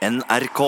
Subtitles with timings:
[0.00, 0.60] NRK.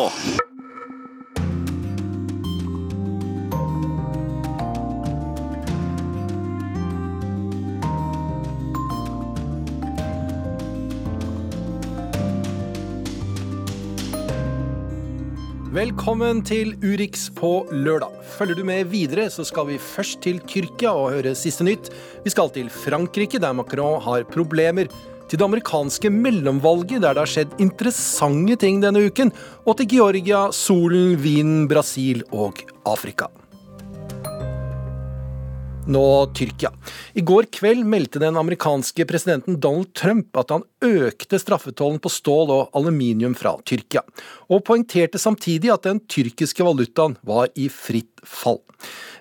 [15.73, 18.13] Velkommen til Urix på lørdag.
[18.37, 21.89] Følger du med videre, så skal vi først til Tyrkia og høre siste nytt.
[22.27, 24.93] Vi skal til Frankrike, der Macron har problemer.
[25.33, 29.31] Til det amerikanske mellomvalget, der det har skjedd interessante ting denne uken.
[29.65, 33.31] Og til Georgia, solen, vinen, Brasil og Afrika.
[35.87, 36.71] Nå Tyrkia.
[37.19, 42.53] I går kveld meldte den amerikanske presidenten Donald Trump at han økte straffetollen på stål
[42.55, 44.05] og aluminium fra Tyrkia,
[44.47, 48.61] og poengterte samtidig at den tyrkiske valutaen var i fritt fall.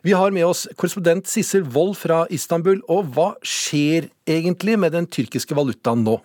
[0.06, 5.10] Vi har med oss korrespondent Sissel Wold fra Istanbul, og hva skjer egentlig med den
[5.10, 6.20] tyrkiske valutaen nå?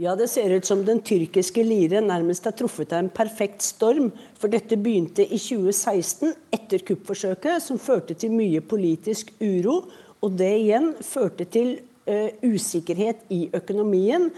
[0.00, 4.06] Ja, Det ser ut som den tyrkiske lire nærmest har truffet av en perfekt storm.
[4.40, 9.82] For dette begynte i 2016, etter kuppforsøket, som førte til mye politisk uro.
[10.24, 11.74] Og det igjen førte til
[12.08, 14.30] uh, usikkerhet i økonomien.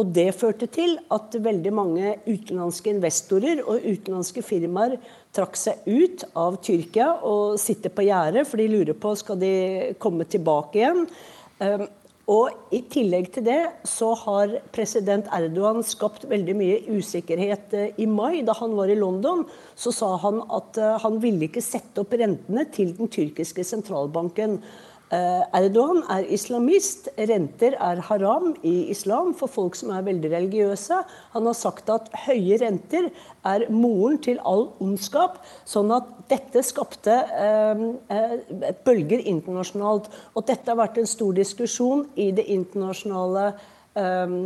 [0.00, 4.96] Og det førte til at veldig mange utenlandske investorer og utenlandske firmaer
[5.36, 9.54] trakk seg ut av Tyrkia og sitter på gjerdet, for de lurer på skal de
[10.00, 11.04] komme tilbake igjen.
[12.30, 17.74] Og I tillegg til det så har president Erdogan skapt veldig mye usikkerhet.
[17.74, 19.42] Eh, I mai, da han var i London,
[19.74, 24.60] så sa han at eh, han ville ikke sette opp rentene til den tyrkiske sentralbanken.
[25.10, 27.08] Eh, Erdogan er islamist.
[27.18, 31.00] Renter er haram i islam for folk som er veldig religiøse.
[31.34, 33.08] Han har sagt at høye renter
[33.50, 35.40] er moren til all ondskap.
[35.66, 38.36] Sånn at dette skapte eh, eh,
[38.86, 40.06] bølger internasjonalt.
[40.38, 43.48] Og dette har vært en stor diskusjon i det internasjonale
[43.98, 44.36] eh,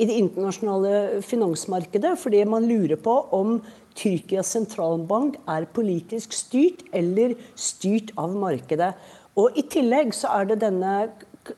[0.00, 3.58] i det internasjonale finansmarkedet, fordi man lurer på om
[3.98, 8.94] Tyrkias sentralbank er politisk styrt eller styrt av markedet.
[9.38, 10.94] Og I tillegg så er det denne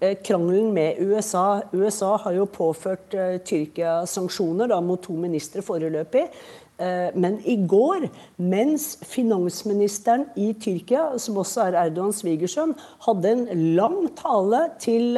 [0.01, 1.63] eh, krangelen med USA.
[1.73, 6.27] USA har jo påført uh, Tyrkia sanksjoner da, mot to ministre foreløpig.
[6.83, 8.05] Uh, men i går,
[8.37, 15.17] mens finansministeren i Tyrkia, som også er Erdogans svigersønn, hadde en lang tale til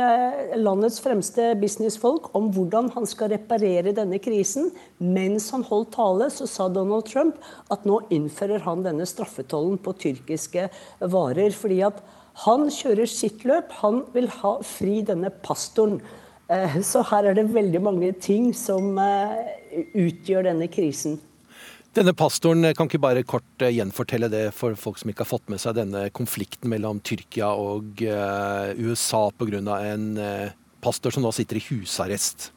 [0.54, 4.70] landets fremste businessfolk om hvordan han skal reparere denne krisen,
[5.02, 7.42] mens han holdt tale, så sa Donald Trump
[7.74, 10.68] at nå innfører han denne straffetollen på tyrkiske
[11.02, 11.50] varer.
[11.50, 12.04] fordi at
[12.42, 13.70] han kjører sitt løp.
[13.82, 16.00] Han vil ha fri denne pastoren.
[16.52, 21.20] Eh, så her er det veldig mange ting som eh, utgjør denne krisen.
[21.94, 25.52] Denne pastoren kan ikke bare kort eh, gjenfortelle det for folk som ikke har fått
[25.52, 29.78] med seg denne konflikten mellom Tyrkia og USA pga.
[29.94, 30.18] en
[30.84, 32.50] pastor som nå sitter i husarrest?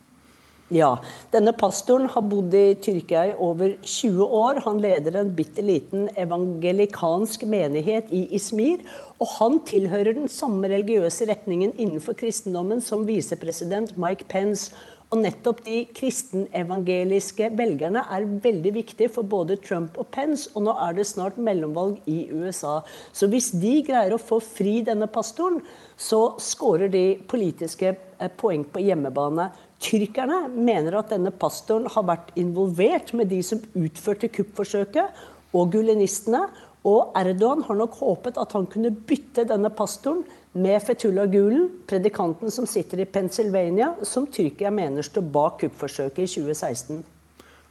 [0.67, 0.97] Ja.
[1.31, 4.59] Denne pastoren har bodd i Tyrkia i over 20 år.
[4.65, 8.83] Han leder en bitte liten evangelikansk menighet i Ismir.
[9.23, 14.75] Og han tilhører den samme religiøse retningen innenfor kristendommen som visepresident Mike Pence.
[15.07, 20.49] Og nettopp de kristenevangeliske velgerne er veldig viktige for både Trump og Pence.
[20.51, 22.81] Og nå er det snart mellomvalg i USA.
[23.15, 25.61] Så hvis de greier å få fri denne pastoren,
[25.95, 29.47] så skårer de politiske eh, poeng på hjemmebane.
[29.83, 35.11] Tyrkerne mener at denne pastoren har vært involvert med de som utførte kuppforsøket,
[35.55, 36.47] og gulenistene.
[36.87, 40.23] Og Erdogan har nok håpet at han kunne bytte denne pastoren
[40.57, 46.29] med Fetullah Gulen, predikanten som sitter i Pennsylvania, som Tyrkia mener står bak kuppforsøket i
[46.31, 47.01] 2016.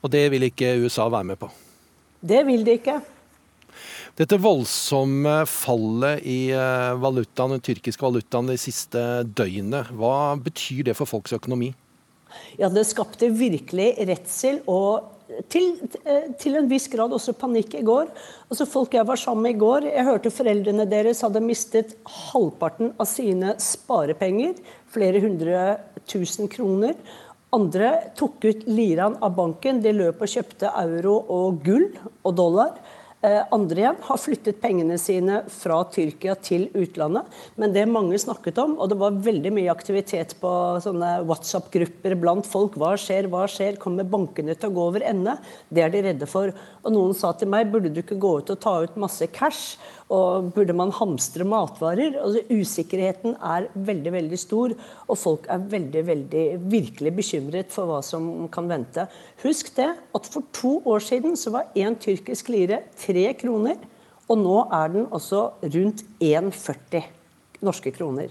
[0.05, 1.49] Og det vil ikke USA være med på?
[2.21, 3.01] Det vil de ikke.
[4.17, 9.03] Dette voldsomme fallet i eh, valutaen, den tyrkiske valutaen de siste
[9.37, 11.73] døgnet, hva betyr det for folks økonomi?
[12.61, 15.13] Ja, det skapte virkelig redsel og
[15.51, 15.73] til,
[16.39, 18.11] til, en viss grad også panikk i går.
[18.47, 21.97] Altså Folk jeg var sammen med i går, jeg hørte foreldrene deres hadde mistet
[22.31, 24.55] halvparten av sine sparepenger.
[24.95, 25.65] Flere hundre
[26.07, 26.95] tusen kroner.
[27.57, 29.83] Andre tok ut liraen av banken.
[29.83, 31.89] De løp og kjøpte euro og gull
[32.23, 32.79] og dollar.
[33.25, 37.25] Eh, andre igjen har flyttet pengene sine fra Tyrkia til utlandet.
[37.57, 40.51] Men det mange snakket om, og det var veldig mye aktivitet på
[40.85, 42.77] sånne WhatsApp-grupper blant folk.
[42.77, 43.81] Hva skjer, hva skjer?
[43.81, 45.39] Kommer bankene til å gå over ende?
[45.73, 46.53] Det er de redde for.
[46.85, 49.79] Og noen sa til meg, burde du ikke gå ut og ta ut masse cash?
[50.13, 52.15] Og burde man hamstre matvarer?
[52.23, 54.75] Altså, usikkerheten er veldig veldig stor,
[55.09, 59.09] og folk er veldig veldig virkelig bekymret for hva som kan vente.
[59.43, 63.83] Husk det at for to år siden så var én tyrkisk lire tre kroner,
[64.31, 65.43] og nå er den også
[65.75, 67.03] rundt 1,40
[67.67, 68.31] norske kroner.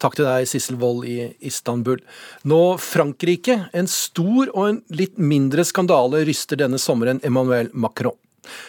[0.00, 2.00] Takk til deg, Sissel Wold i Istanbul.
[2.48, 3.58] Nå Frankrike.
[3.76, 8.16] En stor og en litt mindre skandale ryster denne sommeren Emmanuel Macron.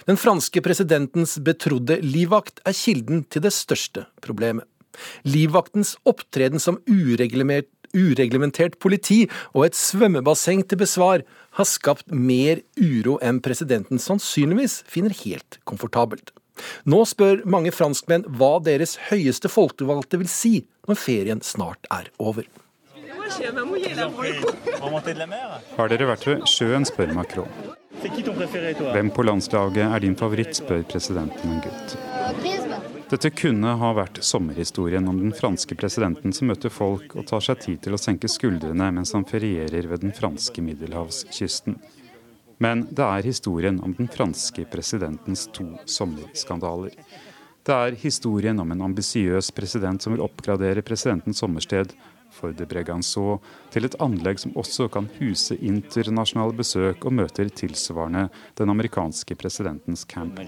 [0.09, 4.65] Den franske presidentens betrodde livvakt er kilden til det største problemet.
[5.23, 11.23] Livvaktens opptreden som ureglementert politi og et svømmebasseng til besvar
[11.57, 16.31] har skapt mer uro enn presidenten sannsynligvis finner helt komfortabelt.
[16.85, 20.53] Nå spør mange franskmenn hva deres høyeste folkevalgte vil si
[20.89, 22.45] når ferien snart er over.
[25.77, 27.51] Har dere vært ved sjøen, spør Macron.
[28.01, 31.95] Hvem på landslaget er din favoritt, spør presidenten en gutt.
[33.11, 37.59] Dette kunne ha vært sommerhistorien om den franske presidenten som møter folk og tar seg
[37.65, 41.75] tid til å senke skuldrene mens han ferierer ved den franske middelhavskysten.
[42.63, 46.95] Men det er historien om den franske presidentens to sommerskandaler.
[47.67, 51.91] Det er historien om en ambisiøs president som vil oppgradere presidentens sommersted
[52.31, 53.39] for de Breganceau
[53.73, 58.27] til et anlegg som også kan huse internasjonale besøk og møter tilsvarende
[58.59, 60.39] den amerikanske presidentens camp.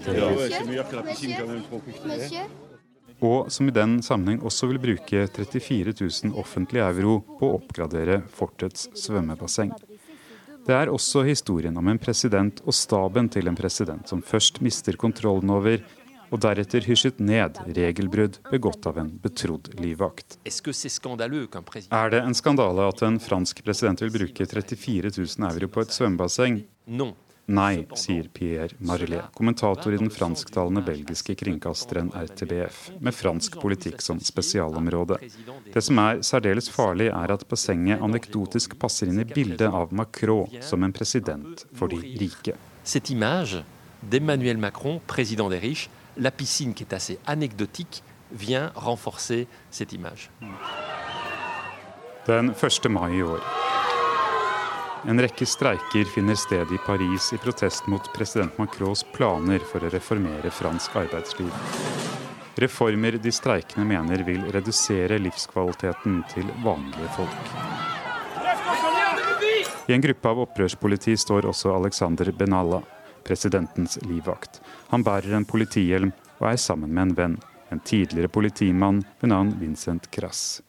[3.24, 8.22] Og som i den sammenheng også vil bruke 34 000 offentlige euro på å oppgradere
[8.34, 9.72] fortets svømmebasseng.
[10.64, 14.96] Det er også historien om en president og staben til en president som først mister
[14.96, 15.82] kontrollen over,
[16.34, 20.38] og deretter hysjet ned regelbrudd begått av en betrodd livvakt.
[20.44, 25.94] Er det en skandale at en fransk president vil bruke 34 000 euro på et
[25.94, 26.64] svømmebasseng?
[27.44, 34.22] Nei, sier Pierre Marillet, kommentator i den fransktalende belgiske kringkasteren RTBF, med fransk politikk som
[34.24, 35.18] spesialområde.
[35.74, 40.56] Det som er særdeles farlig, er at bassenget anekdotisk passer inn i bildet av Macron
[40.64, 42.56] som en president for de rike.
[42.82, 43.60] Cette image
[44.00, 50.30] d'Emmanuel Macron, président des riches, la piscine qui est assez anecdotique, vient renforcer cette image.
[52.26, 52.88] Den 1.
[52.88, 53.40] mai i år.
[55.06, 59.90] En rekke streiker finner sted i Paris i protest mot president Macrons planer for å
[59.92, 61.52] reformere fransk arbeidsliv.
[62.56, 67.52] Reformer de streikende mener vil redusere livskvaliteten til vanlige folk.
[69.84, 72.80] I en gruppe av opprørspoliti står også Alexander Benalla,
[73.24, 74.60] presidentens livvakt.
[74.92, 77.36] Han bærer en politihjelm og er sammen med en venn,
[77.72, 80.62] en tidligere politimann ved navn Vincent Crass.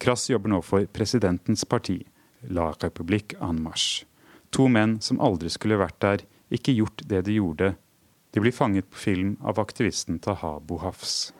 [0.00, 2.00] Crass jobber nå for presidentens parti.
[2.48, 4.06] La République en marche.
[4.50, 7.74] To menn som aldri skulle vært der, ikke gjort det de gjorde.
[8.30, 11.32] De blir fanget på film av aktivisten Taha Bouhafs.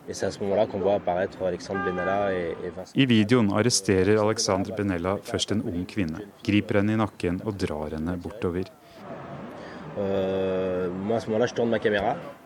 [2.95, 7.95] I videoen arresterer Alexandre Benella først en ung kvinne, griper henne i nakken og drar
[7.95, 8.67] henne bortover.
[9.99, 10.87] Euh,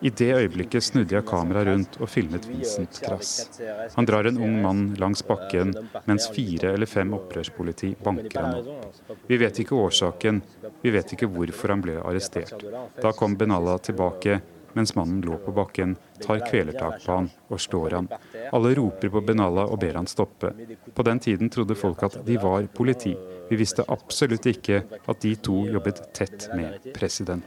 [0.01, 3.61] I det øyeblikket snudde jeg kameraet rundt og filmet Vincent Trass.
[3.95, 5.75] Han drar en ung mann langs bakken
[6.09, 9.13] mens fire eller fem opprørspoliti banker han opp.
[9.29, 10.41] Vi vet ikke årsaken,
[10.81, 12.57] vi vet ikke hvorfor han ble arrestert.
[13.01, 14.41] Da kom Benalla tilbake
[14.75, 18.09] mens mannen lå på bakken, tar kvelertak på han og slår han.
[18.53, 20.51] Alle roper på Benalla og ber han stoppe.
[20.95, 23.15] På den tiden trodde folk at de var politi.
[23.49, 27.45] Vi visste absolutt ikke at de to jobbet tett med presidenten.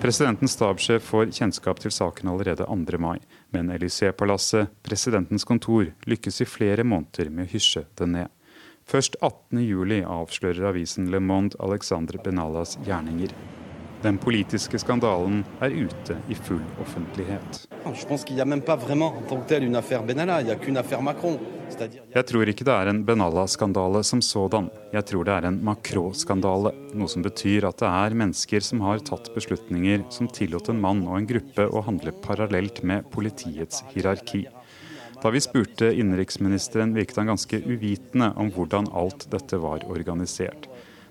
[0.00, 3.02] Presidentens stabssjef får kjennskap til saken allerede 2.
[3.02, 3.18] mai,
[3.52, 8.35] men Élysée-palasset, presidentens kontor, lykkes i flere måneder med å hysje den ned.
[8.86, 13.32] Først 18.07 avslører avisen Le Monde Alexandre Benalas gjerninger.
[14.04, 17.64] Den politiske skandalen er ute i full offentlighet.
[22.14, 24.68] Jeg tror ikke det er en Benalla-skandale som sådan.
[24.94, 26.70] Jeg tror det er en Macron-skandale.
[26.94, 31.02] Noe som betyr at det er mennesker som har tatt beslutninger som tillot en mann
[31.08, 34.44] og en gruppe å handle parallelt med politiets hierarki.
[35.26, 40.68] Da vi spurte innenriksministeren, virket han ganske uvitende om hvordan alt dette var organisert.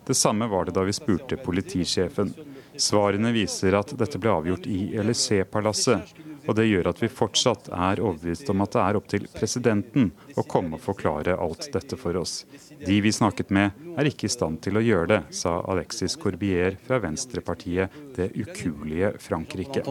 [0.08, 2.32] Det samme var det da vi spurte politisjefen.
[2.80, 6.16] Svarene viser at dette ble avgjort i Élysée-palasset,
[6.46, 10.12] og det gjør at vi fortsatt er overbevist om at det er opp til presidenten
[10.38, 12.44] å komme og forklare alt dette for oss.
[12.86, 16.78] De vi snakket med, er ikke i stand til å gjøre det, sa Alexis Corbier
[16.86, 19.84] fra venstrepartiet Det ukuelige Frankrike.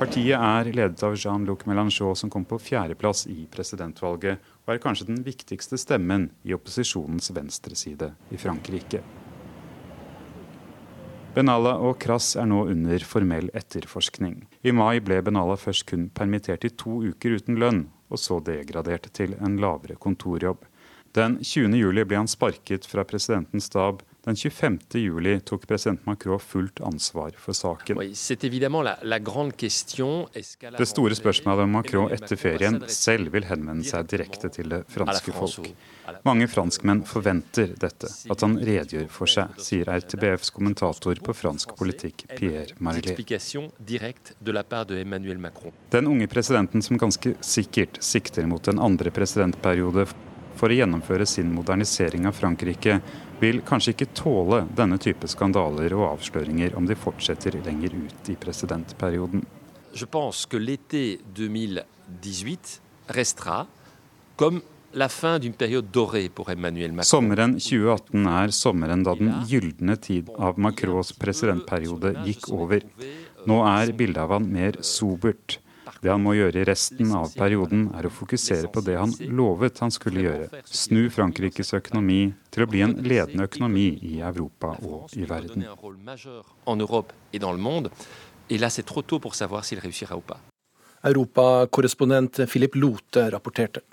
[0.00, 5.10] Partiet er ledet av Jean-Luc Mélenchon, som kom på fjerdeplass i presidentvalget, og er kanskje
[5.10, 9.02] den viktigste stemmen i opposisjonens venstreside i Frankrike.
[11.30, 14.48] Benalla og Krass er nå under formell etterforskning.
[14.66, 19.06] I mai ble Benalla først kun permittert i to uker uten lønn, og så degradert
[19.14, 20.64] til en lavere kontorjobb.
[21.14, 21.76] Den 20.
[21.78, 24.78] juli ble han sparket fra presidentens stab Den 25.
[24.92, 27.96] juli tok president Macron fullt ansvar for saken.
[30.78, 35.32] Det store spørsmålet om Macron etter ferien selv vil henvende seg direkte til det franske
[35.32, 35.70] folk.
[36.26, 42.26] Mange franskmenn forventer dette, at han redegjør for seg, sier RTBFs kommentator på fransk politikk
[42.36, 43.16] Pierre Marlet.
[45.96, 50.06] Den unge presidenten som ganske sikkert sikter mot en andre presidentperiode
[50.60, 53.00] for å gjennomføre sin modernisering av Frankrike,
[53.40, 58.36] vil kanskje ikke tåle denne type skandaler og avsløringer om de fortsetter lenger ut i
[58.40, 59.44] presidentperioden.
[59.94, 63.66] Je pense que l'été 2018 restera
[64.36, 64.62] comme
[64.94, 67.08] la fin d'une période dorée pour Emmanuel Macron.
[67.08, 72.84] Sommeren 2018 er sommeren da den gylne tid av Macrons presidentperiode gikk over.
[73.46, 75.60] Nå er bildet av han mer sobert.
[76.00, 79.82] Det han må gjøre i resten av perioden, er å fokusere på det han lovet
[79.84, 80.62] han skulle gjøre.
[80.64, 85.66] Snu Frankrikes økonomi til å bli en ledende økonomi i Europa og i verden.
[91.10, 93.84] Europakorrespondent Philip Lote rapporterte.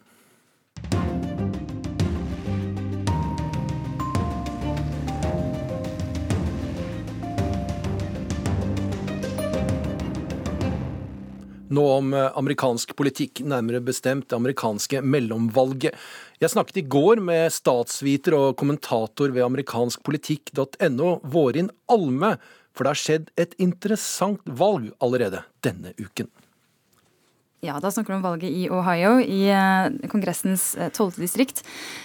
[11.77, 15.93] Nå om eh, amerikansk politikk, nærmere bestemt det amerikanske mellomvalget.
[16.41, 22.33] Jeg snakket i går med statsviter og kommentator ved amerikanskpolitikk.no, Vårin Alme,
[22.73, 26.31] for det har skjedd et interessant valg allerede denne uken.
[27.65, 31.63] Ja, da snakker du om valget i Ohio, i uh, kongressens uh, tolvte distrikt.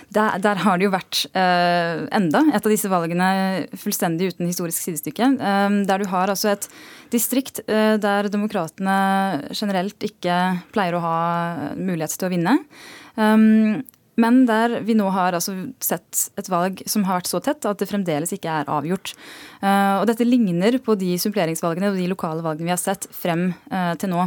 [0.09, 3.27] Der, der, har det jo vært uh, enda et av disse valgene
[3.77, 5.29] fullstendig uten historisk sidestykke.
[5.85, 6.69] der du har altså et
[7.13, 8.95] distrikt der demokratene
[9.53, 10.37] generelt ikke
[10.73, 11.19] pleier å ha
[11.77, 12.55] mulighet til å vinne.
[13.17, 13.83] Um,
[14.17, 15.55] men der vi nå har altså
[15.85, 19.15] sett et valg som har vært så tett at det fremdeles ikke er avgjort.
[19.65, 23.51] og dette ligner på de suppleringsvalgene og de lokale valgene vi har sett frem
[24.01, 24.27] til nå.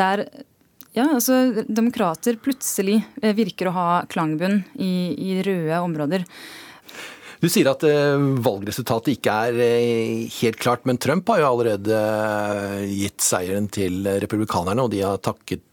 [0.00, 0.24] Der
[0.96, 6.24] ja, altså Demokrater plutselig eh, virker å ha klangbunn i, i røde områder.
[7.38, 12.00] Du sier at eh, valgresultatet ikke er eh, helt klart, men Trump har jo allerede
[12.88, 15.64] gitt seieren til republikanerne, og de har takket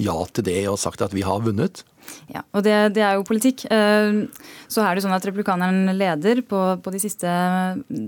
[0.00, 1.84] ja til det og sagt at vi har vunnet.
[2.32, 3.62] Ja, og det, det er jo politikk.
[3.62, 7.30] Så er det sånn at republikanerne leder på, på, de siste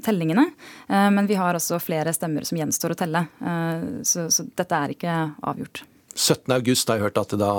[0.03, 0.49] tellingene.
[0.89, 3.23] Men vi har også flere stemmer som gjenstår å telle.
[4.03, 5.85] Så, så dette er ikke avgjort.
[6.15, 6.53] 17.
[6.57, 7.53] august har jeg hørt at da,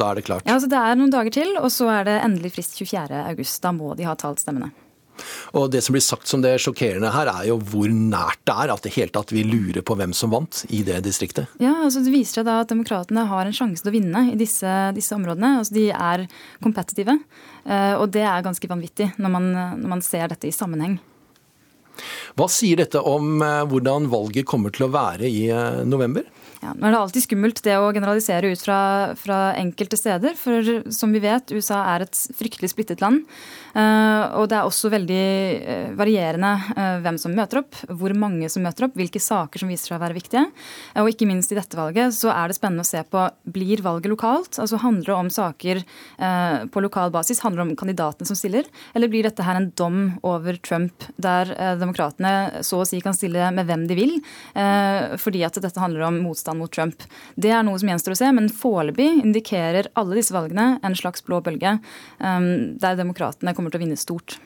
[0.00, 0.46] da er det klart.
[0.46, 3.24] Ja, altså Det er noen dager til, og så er det endelig frist 24.
[3.32, 3.62] august.
[3.64, 4.72] Da må de ha talt stemmene.
[5.58, 8.72] Og Det som blir sagt som det sjokkerende her, er jo hvor nært det er
[8.72, 11.50] at det hele tatt vi lurer på hvem som vant i det distriktet.
[11.62, 14.38] Ja, altså Det viser seg da at demokratene har en sjanse til å vinne i
[14.38, 15.56] disse, disse områdene.
[15.60, 16.26] Altså De er
[16.64, 17.18] kompetitive,
[17.66, 20.98] eh, og det er ganske vanvittig når man, når man ser dette i sammenheng.
[22.38, 26.28] Hva sier dette om eh, hvordan valget kommer til å være i eh, november?
[26.58, 28.78] Ja, er det alltid skummelt det å generalisere ut fra,
[29.18, 30.34] fra, enkelte steder.
[30.34, 33.22] For som vi vet, USA er et fryktelig splittet land.
[33.78, 35.26] Uh, og det er også veldig
[35.62, 39.70] uh, varierende uh, hvem som møter opp, hvor mange som møter opp, hvilke saker som
[39.70, 40.46] viser seg å være viktige.
[40.98, 44.10] og ikke minst i dette valget så er det spennende å se på blir valget
[44.10, 44.58] lokalt.
[44.58, 45.80] Altså Handler det om saker
[46.72, 47.40] på lokal basis?
[47.42, 48.66] Handler det om kandidatene som stiller?
[48.96, 51.50] Eller blir dette her en dom over Trump, der
[51.80, 54.14] demokratene så å si kan stille med hvem de vil,
[55.20, 57.02] fordi at dette handler om motstand motstand mot Trump.
[57.36, 61.24] Det er noe som gjenstår å se, men foreløpig indikerer alle disse valgene en slags
[61.24, 61.78] blå bølge,
[62.18, 64.38] um, der demokratene kommer til å vinne stort.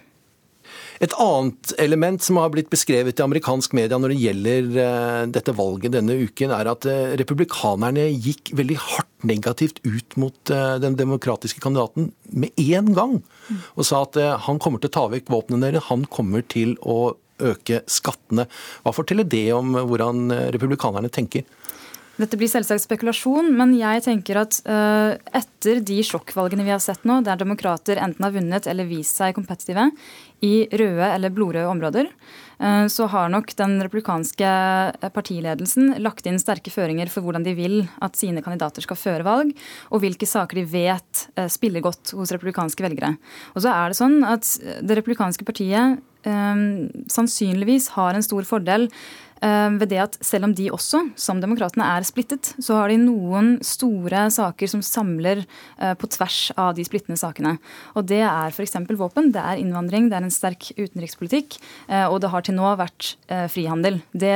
[1.03, 5.55] Et annet element som har blitt beskrevet i amerikansk media når det gjelder uh, dette
[5.59, 10.97] valget denne uken, er at uh, republikanerne gikk veldig hardt negativt ut mot uh, den
[10.97, 13.19] demokratiske kandidaten med én gang.
[13.75, 14.17] Og sa at
[14.47, 18.47] han kommer til å ta vekk våpnene deres, han kommer til å øke skattene.
[18.85, 21.43] Hva forteller det om hvordan republikanerne tenker?
[22.21, 27.07] Dette blir selvsagt spekulasjon, men jeg tenker at uh, etter de sjokkvalgene vi har sett
[27.09, 29.87] nå, der demokrater enten har vunnet eller vist seg kompetitive
[30.45, 32.11] i røde eller blodrøde områder,
[32.61, 34.53] uh, så har nok den republikanske
[35.17, 39.57] partiledelsen lagt inn sterke føringer for hvordan de vil at sine kandidater skal føre valg,
[39.89, 43.17] og hvilke saker de vet uh, spiller godt hos republikanske velgere.
[43.57, 44.53] Og så er det sånn at
[44.85, 50.69] det republikanske partiet sannsynligvis har en stor fordel Eh, ved det at selv om de
[50.71, 56.09] også, som demokratene, er splittet, så har de noen store saker som samler eh, på
[56.15, 57.57] tvers av de splittende sakene.
[57.99, 58.79] Og det er f.eks.
[58.99, 61.59] våpen, det er innvandring, det er en sterk utenrikspolitikk,
[61.89, 63.15] eh, og det har til nå vært
[63.53, 64.01] frihandel.
[64.13, 64.33] Det,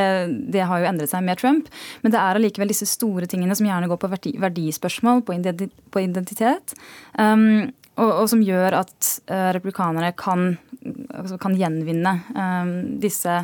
[0.53, 1.71] det har jo endret seg med Trump,
[2.03, 4.11] men det er allikevel disse store tingene som gjerne går på
[4.43, 6.75] verdispørsmål, på identitet.
[7.19, 12.13] Um, og, og, som gjør at uh, republikanerne kan altså kan gjenvinne
[13.03, 13.41] disse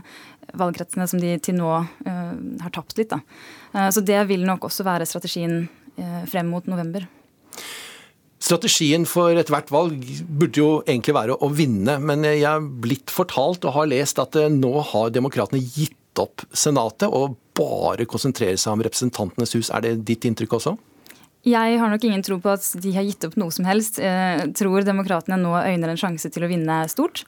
[0.59, 3.13] valgkretsene som de til nå har tapt litt.
[3.15, 3.89] Da.
[3.95, 5.67] Så det vil nok også være strategien
[6.29, 7.07] frem mot november.
[8.43, 13.63] Strategien for ethvert valg burde jo egentlig være å vinne, men jeg er blitt fortalt
[13.69, 18.83] og har lest at nå har demokratene gitt opp Senatet og bare konsentrerer seg om
[18.85, 19.71] Representantenes hus.
[19.71, 20.75] Er det ditt inntrykk også?
[21.43, 23.99] Jeg har nok ingen tro på at de har gitt opp noe som helst.
[23.99, 27.25] Jeg eh, tror demokratene nå øyner en sjanse til å vinne stort.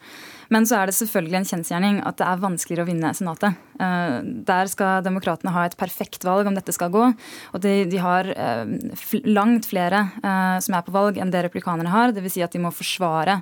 [0.54, 3.58] Men så er det selvfølgelig en kjensgjerning at det er vanskeligere å vinne Senatet.
[3.74, 7.08] Eh, der skal demokratene ha et perfekt valg om dette skal gå.
[7.54, 8.74] Og de, de har eh,
[9.26, 12.14] langt flere eh, som er på valg enn det replikanerne har.
[12.14, 12.36] Dvs.
[12.36, 13.36] Si at de må forsvare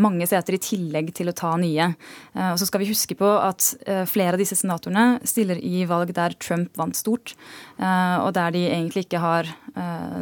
[0.00, 1.86] mange seter i tillegg til å ta nye.
[2.34, 3.62] Og så skal vi huske på at
[4.10, 7.34] flere av disse senatorene stiller i valg der Trump vant stort,
[7.78, 9.50] og der de egentlig ikke har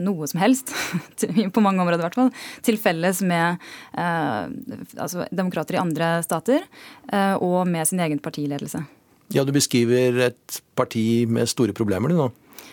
[0.02, 0.74] noe som helst,
[1.54, 2.32] på mange områder i hvert fall,
[2.66, 3.62] til felles med
[3.96, 6.66] altså, demokrater i andre stater,
[7.12, 8.84] eh, og med sin egen partiledelse.
[9.32, 12.30] Ja, Du beskriver et parti med store problemer du nå?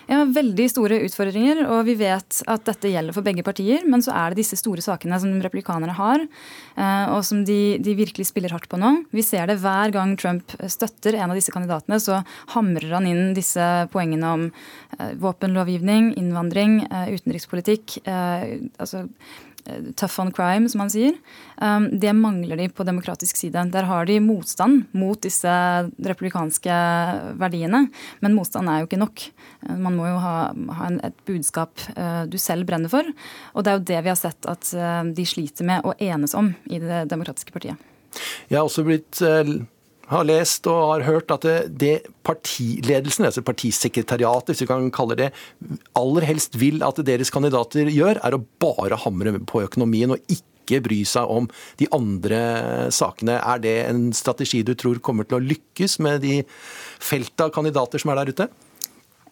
[0.09, 3.83] Ja, Veldig store utfordringer, og vi vet at dette gjelder for begge partier.
[3.85, 6.23] Men så er det disse store sakene som replikanere har,
[6.75, 9.05] eh, og som de, de, virkelig spiller hardt på nå.
[9.13, 12.23] Vi ser det hver gang Trump støtter en av disse kandidatene, så
[12.55, 14.47] hamrer han inn disse poengene om
[14.97, 17.99] eh, våpenlovgivning, innvandring, utenrikspolitikk.
[18.09, 19.05] altså
[19.95, 21.15] tough on crime, som han sier.
[21.61, 23.65] Um, det mangler de på demokratisk side.
[23.73, 25.51] Der har de motstand mot disse
[26.05, 26.79] republikanske
[27.39, 27.85] verdiene,
[28.23, 29.25] men motstand er jo ikke nok.
[29.67, 30.35] Eh, man må jo ha,
[30.79, 33.07] ha et budskap eh, du selv brenner for,
[33.53, 34.71] og det er jo det vi har sett at
[35.15, 37.77] de sliter med å enes om i Det demokratiske partiet.
[38.49, 39.19] Jeg har også blitt
[40.09, 41.95] har lest og har hørt at det, det
[42.27, 45.31] partiledelsen, altså partisekretariatet, hvis vi kan kalle det
[45.97, 50.81] aller helst vil at deres kandidater gjør, er å bare hamre på økonomien og ikke
[50.85, 51.49] bry seg om
[51.81, 52.39] de andre
[52.93, 53.39] sakene.
[53.39, 56.41] Er det en strategi du tror kommer til å lykkes med de
[57.01, 58.49] feltet av kandidater som er der ute?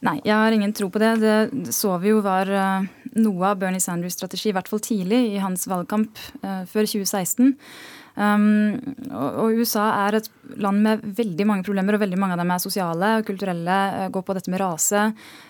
[0.05, 1.13] Nei, jeg har ingen tro på det.
[1.23, 5.23] Det så vi jo var eh, noe av Bernie Sanders' strategi, i hvert fall tidlig
[5.31, 7.55] i hans valgkamp uh, før 2016.
[8.17, 8.77] Um,
[9.13, 12.61] og USA er et land med veldig mange problemer, og veldig mange av dem er
[12.63, 13.77] sosiale og kulturelle.
[13.97, 15.03] Eh, går på dette med rase.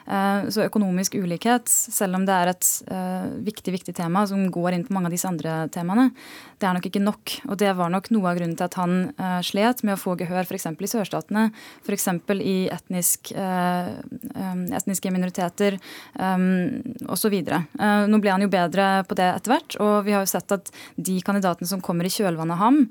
[0.07, 4.75] Eh, så økonomisk ulikhet, selv om det er et uh, viktig viktig tema som går
[4.75, 6.10] inn på mange av disse andre temaene,
[6.60, 7.33] det er nok ikke nok.
[7.51, 8.93] Og det var nok noe av grunnen til at han
[9.45, 10.65] slet med å få gehør f.eks.
[10.71, 11.43] i sørstatene,
[11.86, 12.07] f.eks.
[12.39, 15.77] i etnisk, etniske minoriteter
[16.17, 17.36] osv.
[17.38, 20.71] Nå ble han jo bedre på det etter hvert, og vi har jo sett at
[20.95, 22.81] de kandidatene som kommer i kjølvannet av ham,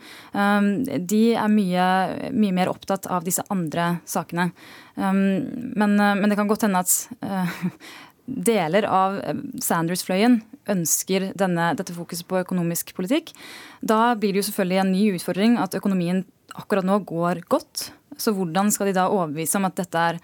[1.11, 1.89] de er mye
[2.33, 4.51] mye mer opptatt av disse andre sakene.
[4.97, 6.93] Um, men, uh, men det kan godt hende at
[7.25, 7.59] uh,
[8.51, 10.41] deler av uh, Sanders-fløyen
[10.73, 13.35] ønsker denne, dette fokuset på økonomisk politikk.
[13.81, 16.25] Da blir det jo selvfølgelig en ny utfordring at økonomien
[16.57, 17.91] akkurat nå går godt.
[18.17, 20.19] Så hvordan skal de da overbevise om at dette er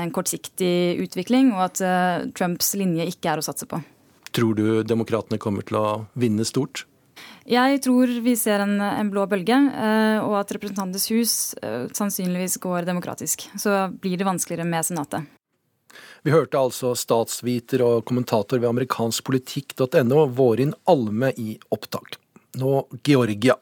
[0.00, 3.82] en kortsiktig utvikling, og at Trumps linje ikke er å satse på?
[4.34, 6.86] Tror du demokratene kommer til å vinne stort?
[7.48, 12.58] Jeg tror vi ser en, en blå bølge, eh, og at Representantenes hus eh, sannsynligvis
[12.62, 13.48] går demokratisk.
[13.60, 15.30] Så blir det vanskeligere med Senatet.
[16.24, 22.18] Vi hørte altså statsviter og kommentator ved amerikanskpolitikk.no, Vårin Alme, i opptak.
[22.54, 23.56] Nå Georgia.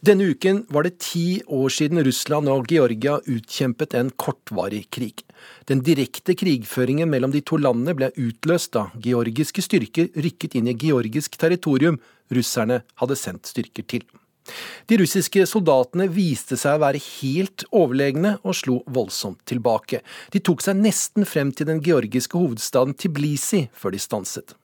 [0.00, 5.24] Denne uken var det ti år siden Russland og Georgia utkjempet en kortvarig krig.
[5.66, 10.76] Den direkte krigføringen mellom de to landene ble utløst da georgiske styrker rykket inn i
[10.78, 11.98] georgisk territorium
[12.32, 14.06] russerne hadde sendt styrker til.
[14.86, 20.02] De russiske soldatene viste seg å være helt overlegne og slo voldsomt tilbake.
[20.30, 24.54] De tok seg nesten frem til den georgiske hovedstaden Tiblisi før de stanset.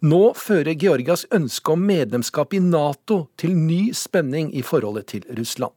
[0.00, 5.74] Nå fører Georgias ønske om medlemskap i Nato til ny spenning i forholdet til Russland.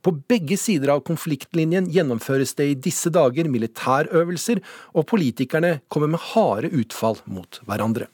[0.00, 4.62] På begge sider av konfliktlinjen gjennomføres det i disse dager militærøvelser,
[4.94, 8.08] og politikerne kommer med harde utfall mot hverandre.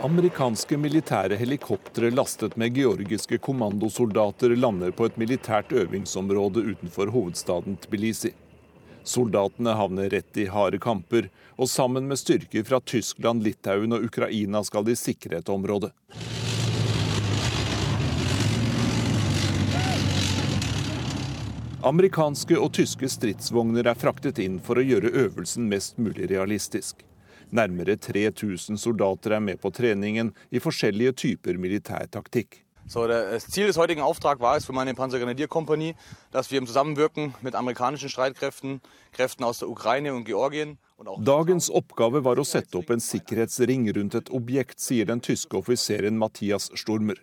[0.00, 8.30] Amerikanske militære helikoptre lastet med georgiske kommandosoldater lander på et militært øvingsområde utenfor hovedstaden Tbilisi.
[9.04, 11.28] Soldatene havner rett i harde kamper,
[11.60, 15.92] og sammen med styrker fra Tyskland, Litauen og Ukraina skal de sikre et område.
[21.84, 27.04] Amerikanske og tyske stridsvogner er fraktet inn for å gjøre øvelsen mest mulig realistisk.
[27.50, 32.64] Nærmere 3000 soldater er med på treningen i forskjellige typer militærtaktikk.
[32.90, 35.94] So, das Ziel des heutigen Auftrags war es für meine Panzergrenadierkompanie,
[36.32, 38.80] dass wir im Zusammenwirken mit amerikanischen Streitkräften,
[39.12, 40.76] Kräften aus der Ukraine und Georgien
[41.24, 46.18] Dagens oppgave var å sette opp en sikkerhetsring rundt et objekt, sier den tyske offiseren
[46.20, 47.16] Mathias Stormer.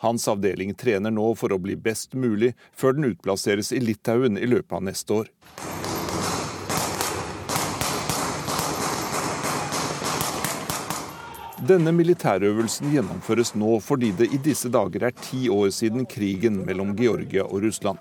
[0.00, 4.48] Hans avdeling trener nå for å bli best mulig før den utplasseres i Litauen i
[4.48, 5.32] løpet av neste år.
[11.60, 16.94] Denne militærøvelsen gjennomføres nå fordi det i disse dager er ti år siden krigen mellom
[16.96, 17.98] Georgia og Russland.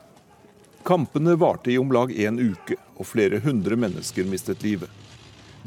[0.88, 4.88] Kampene varte i om lag en uke, og flere hundre mennesker mistet livet.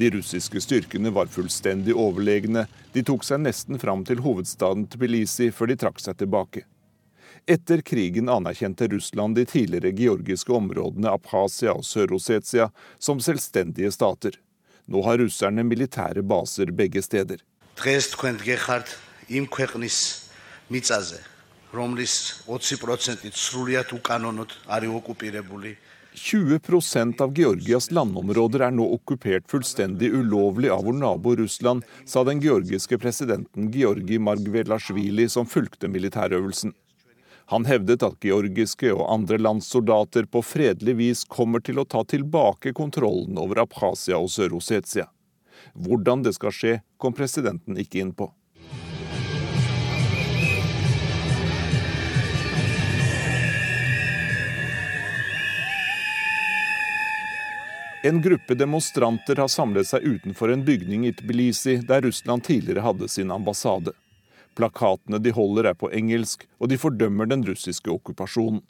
[0.01, 2.65] De russiske styrkene var fullstendig overlegne.
[2.97, 6.65] De tok seg nesten fram til hovedstaden Tbilisi før de trakk seg tilbake.
[7.45, 14.41] Etter krigen anerkjente Russland de tidligere georgiske områdene Abkhasia og Sør-Osetia som selvstendige stater.
[14.89, 17.45] Nå har russerne militære baser begge steder
[21.72, 22.14] რომლის
[22.50, 25.72] 20%-ით სრულიად უკანონოდ არის ოკუპირებული.
[26.18, 32.42] 20 av Georgias landområder er nå okkupert fullstendig ulovlig av vår nabo Russland, sa den
[32.44, 36.74] georgiske presidenten Georgi Margvelasjvili som fulgte militærøvelsen.
[37.54, 42.04] Han hevdet at georgiske og andre lands soldater på fredelig vis kommer til å ta
[42.04, 45.08] tilbake kontrollen over Abkhasia og Sør-Ossetia.
[45.73, 48.31] Hvordan det skal skje, kom presidenten ikke inn på.
[58.05, 63.07] En gruppe demonstranter har samlet seg utenfor en bygning i Tbilisi, der Russland tidligere hadde
[63.09, 63.93] sin ambassade.
[64.59, 68.65] Plakatene de holder er på engelsk, og de fordømmer den russiske okkupasjonen.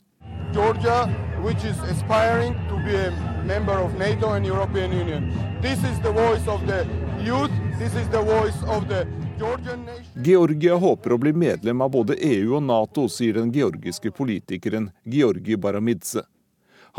[0.53, 1.09] Georgia,
[1.43, 3.11] which is aspiring to be a
[3.47, 5.33] member of NATO and European Union.
[5.63, 6.87] This is the voice of the
[7.25, 7.51] youth.
[7.79, 9.07] This is the voice of the.
[10.23, 15.57] Georgia håper å bli medlem av både EU og Nato, sier den georgiske politikeren Georgi
[15.57, 16.23] Baramidze.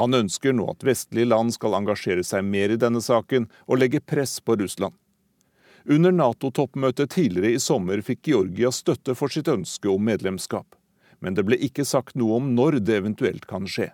[0.01, 4.01] Han ønsker nå at vestlige land skal engasjere seg mer i denne saken og legge
[4.01, 4.97] press på Russland.
[5.85, 10.67] Under Nato-toppmøtet tidligere i sommer fikk Georgia støtte for sitt ønske om medlemskap
[11.22, 13.90] Men det ble ikke sagt noe om når det eventuelt kan skje.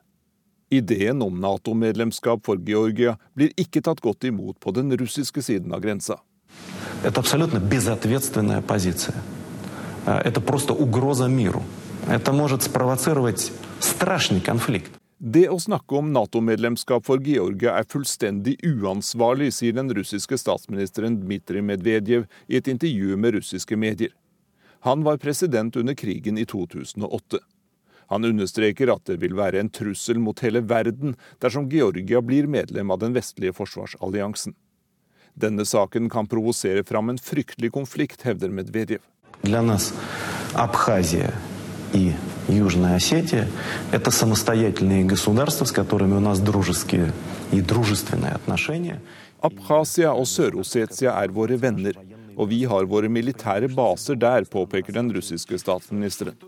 [0.71, 5.81] Ideen om Nato-medlemskap for Georgia blir ikke tatt godt imot på den russiske siden av
[5.85, 6.21] grensa.
[7.05, 9.15] Это абсолютно безответственная позиция.
[10.07, 11.63] Это просто угроза миру.
[12.09, 14.91] Это может спровоцировать страшный конфликт.
[15.19, 21.63] Det å snakke om Nato-medlemskap for Georgia er fullstendig uansvarlig, sier den russiske statsministeren Dmitrij
[21.65, 24.11] Medvedev i et intervju med russiske medier.
[24.85, 27.39] Han var president under krigen i 2008.
[28.13, 32.93] Han understreker at det vil være en trussel mot hele verden dersom Georgia blir medlem
[32.93, 34.55] av den vestlige forsvarsalliansen.
[35.35, 39.01] Denne saken kan provosere fram en fryktelig konflikt, hevder Medvedev.
[40.55, 41.33] Abkhazia
[41.93, 42.13] и
[42.49, 47.13] Южная Осетия – это самостоятельные государства, с которыми у нас дружеские
[47.53, 49.01] и дружественные отношения.
[49.41, 51.93] Abkhasia og Sør-Ossetia er våre venner,
[52.40, 56.40] og vi har våre militære baser der, påpeker den russiske statsministeren.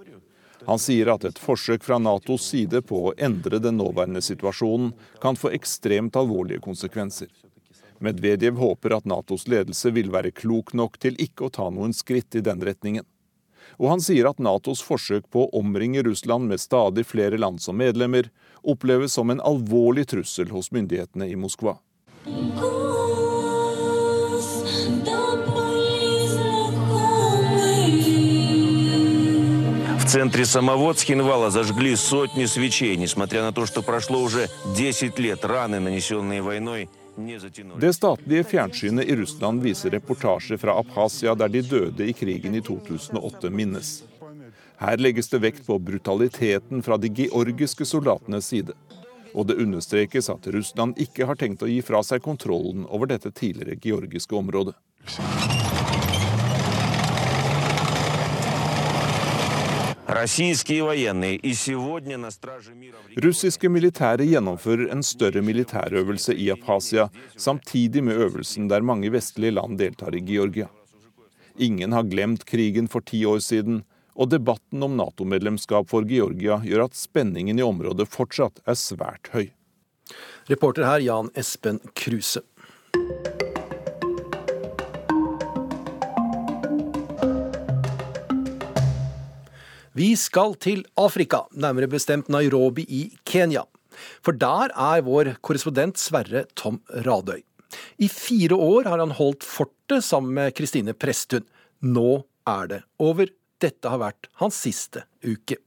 [0.66, 5.36] Han sier at et forsøk fra Natos side på å endre den nåværende situasjonen kan
[5.36, 7.28] få ekstremt alvorlige konsekvenser.
[8.02, 12.38] Medvedev håper at Natos ledelse vil være klok nok til ikke å ta noen skritt
[12.38, 13.06] i den retningen.
[13.82, 17.78] Og han sier at Natos forsøk på å omringe Russland med stadig flere land som
[17.78, 18.30] medlemmer,
[18.62, 21.78] oppleves som en alvorlig trussel hos myndighetene i Moskva.
[30.11, 35.81] центре самого Цхинвала зажгли сотни свечей, несмотря на то, что прошло уже 10 лет раны,
[35.81, 36.89] нанесенные войной,
[37.81, 42.61] det statlige fjernsynet i Russland viser reportasjer fra Abkhasia der de døde i krigen i
[42.61, 44.03] 2008 minnes.
[44.77, 48.77] Her legges det vekt på brutaliteten fra de georgiske soldatenes side.
[49.33, 53.33] Og det understrekes at Russland ikke har tenkt å gi fra seg kontrollen over dette
[53.33, 54.77] tidligere georgiske området.
[63.24, 67.06] Russiske militære gjennomfører en større militærøvelse i Abkhasia,
[67.40, 70.68] samtidig med øvelsen der mange vestlige land deltar i Georgia.
[71.56, 73.84] Ingen har glemt krigen for ti år siden,
[74.20, 79.48] og debatten om Nato-medlemskap for Georgia gjør at spenningen i området fortsatt er svært høy.
[80.52, 82.44] Reporter her Jan Espen Kruse.
[89.92, 93.66] Vi skal til Afrika, nærmere bestemt Nairobi i Kenya.
[94.24, 97.42] For der er vår korrespondent Sverre Tom Radøy.
[98.00, 101.44] I fire år har han holdt fortet sammen med Kristine Presttun.
[101.84, 103.28] Nå er det over.
[103.60, 105.60] Dette har vært hans siste uke.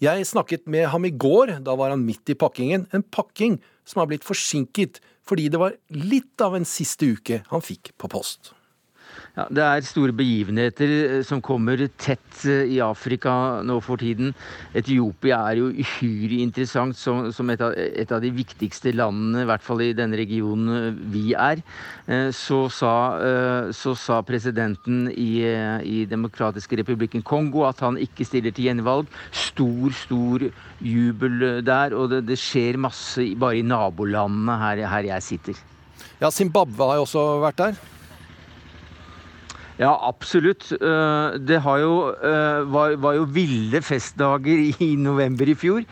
[0.00, 1.58] Jeg snakket med ham i går.
[1.60, 2.86] Da var han midt i pakkingen.
[2.96, 7.62] En pakking som har blitt forsinket fordi det var litt av en siste uke han
[7.62, 8.54] fikk på post.
[9.38, 14.32] Ja, det er store begivenheter eh, som kommer tett eh, i Afrika nå for tiden.
[14.74, 19.48] Etiopia er jo uhyre interessant som, som et, av, et, av, de viktigste landene, i
[19.48, 21.62] hvert fall i denne regionen eh, vi er.
[22.34, 22.92] Så sa,
[23.76, 25.44] så sa presidenten i,
[25.86, 29.06] i Demokratiske republikken Kongo at han ikke stiller til gjenvalg.
[29.30, 30.48] Stor, stor
[30.82, 35.64] jubel der, og det, det skjer masse bare i nabolandene her, her jeg sitter.
[36.18, 37.82] Ja, Zimbabwe har jo også vært der?
[39.80, 40.66] Ja, absolutt.
[40.76, 45.86] Eh, det jo, eh, var, var, jo ville festdager i november i fjor.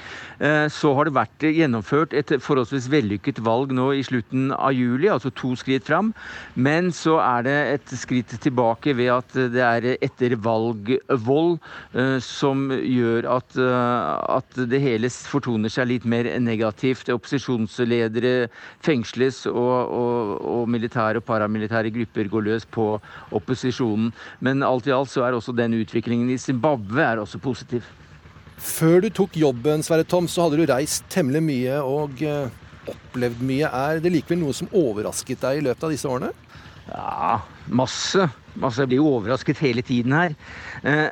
[0.45, 5.09] Eh, så har det vært gjennomført et forholdsvis vellykket valg nå i slutten av juli,
[5.09, 6.13] altså to skritt fram.
[6.55, 11.57] Men så er det et skritt tilbake ved at det er ettervalgvold
[12.23, 13.57] som gjør at,
[14.37, 17.09] at det hele fortoner seg litt mer negativt.
[17.13, 18.51] Opposisjonsledere
[18.85, 22.91] fengsles, og, og, og militære og paramilitære grupper går løs på
[23.33, 24.13] opposisjon opposisjonen.
[24.41, 27.83] Men alt i alt så er også den utviklingen i Zimbabwe er også positiv.
[28.59, 32.51] Før du tok jobben, Sverre Tom, så hadde du reist temmelig mye og eh,
[32.89, 33.71] opplevd mye.
[33.71, 36.33] Er det likevel noe som overrasket deg i løpet av disse årene?
[36.89, 38.29] Ja, masse.
[38.57, 38.83] masse.
[38.83, 40.35] Jeg blir jo overrasket hele tiden her.
[40.83, 41.07] Eh,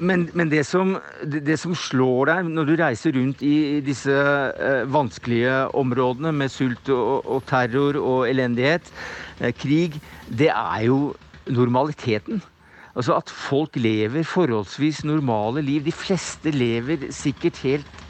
[0.00, 4.84] men, men det, som, det, som, slår deg når du reiser rundt i disse eh,
[4.90, 8.86] vanskelige områdene med sult og, og terror og elendighet,
[9.58, 11.12] krig, det er jo
[11.48, 12.42] normaliteten.
[12.96, 15.84] Altså at folk lever forholdsvis normale liv.
[15.86, 18.00] De fleste lever sikkert helt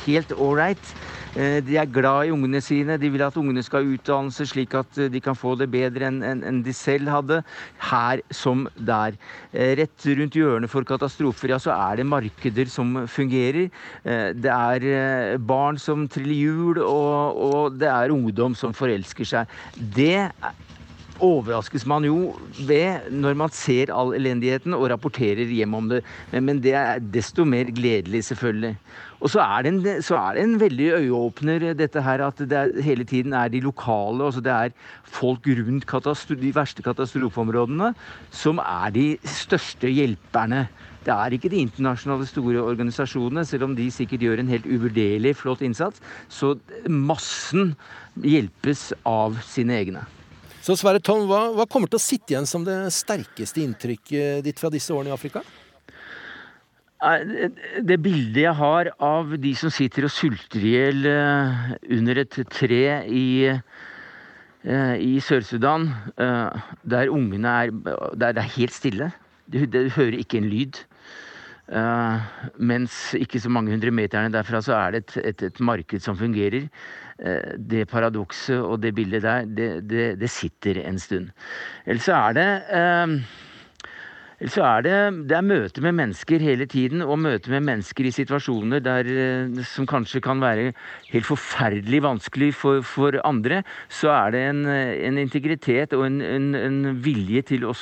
[0.00, 0.92] helt ålreit.
[1.36, 2.98] Eh, de er glad i ungene sine.
[3.00, 6.08] De vil at ungene skal ha utdannelse slik at eh, de kan få det bedre
[6.08, 7.42] enn de selv hadde.
[7.90, 9.16] Her som der.
[9.52, 13.70] Eh, rett rundt hjørnet for katastrofer ja, så er det markeder som fungerer.
[14.02, 19.56] Det er barn som triller hjul, og, og det er ungdom som forelsker seg.
[19.76, 20.30] Det
[21.22, 22.16] overraskes man jo
[22.66, 26.02] ved når man ser all elendigheten og rapporterer hjem om det.
[26.34, 28.74] Men, det er desto mer gledelig, selvfølgelig.
[29.22, 32.72] Og så er, en, så er det en, veldig øyeåpner, dette her at det er,
[32.82, 34.74] hele tiden er de lokale, altså det er
[35.06, 37.92] folk rundt de verste katastrofeområdene,
[38.30, 40.66] som er de største hjelperne.
[41.02, 45.36] Det er ikke de internasjonale store organisasjonene, selv om de sikkert gjør en helt uvurderlig
[45.36, 46.02] flott innsats.
[46.28, 46.54] Så
[46.86, 47.74] massen
[48.22, 50.04] hjelpes av sine egne.
[50.62, 54.60] Så Sverre Tom, hva, hva, kommer til å sitte igjen som det sterkeste inntrykket ditt
[54.62, 55.42] fra disse årene i Afrika?
[57.82, 62.38] Det bildet jeg har av de som sitter og sulter i hjel eh, under et
[62.54, 67.74] tre i, eh, i Sør-Sudan, eh, der ungene er
[68.14, 69.10] Der det er helt stille.
[69.50, 70.78] Du, hører ikke en lyd.
[72.58, 76.16] mens ikke så mange hundre meterne derfra så er det et, et, et marked som
[76.16, 76.68] fungerer.
[77.22, 81.30] Eh, det paradokset og det bildet der, det, det, det sitter en stund.
[81.86, 83.14] Ellers så er det eh,
[84.50, 84.94] så er det,
[85.30, 89.62] det er møte med mennesker hele tiden, og møte med mennesker i situasjoner der, eh,
[89.68, 90.72] som kanskje kan være
[91.12, 93.60] helt forferdelig vanskelig for, for andre.
[93.92, 97.74] Så er det en, en integritet og en, en, en vilje til å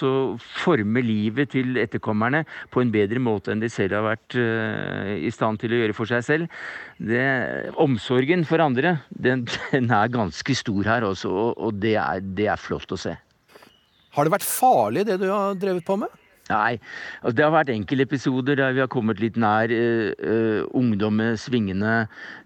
[0.61, 5.33] forme livet til etterkommerne på en bedre måte enn de selv har vært uh, i
[5.33, 6.62] stand til å gjøre for seg selv.
[7.01, 7.25] Det,
[7.81, 12.61] omsorgen for andre, den, den, er ganske stor her også, og det er, det er
[12.61, 13.16] flott å se.
[14.16, 16.11] Har det vært farlig, det du har drevet på med?
[16.51, 16.79] Nei.
[17.23, 21.39] Altså, det har vært enkeltepisoder der vi har kommet litt nær uh, uh, ungdom med
[21.41, 21.95] svingende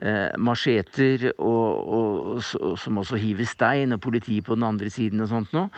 [0.04, 5.24] uh, macheter, og, og, og, som også hiver stein, og politi på den andre siden
[5.24, 5.70] og sånt noe.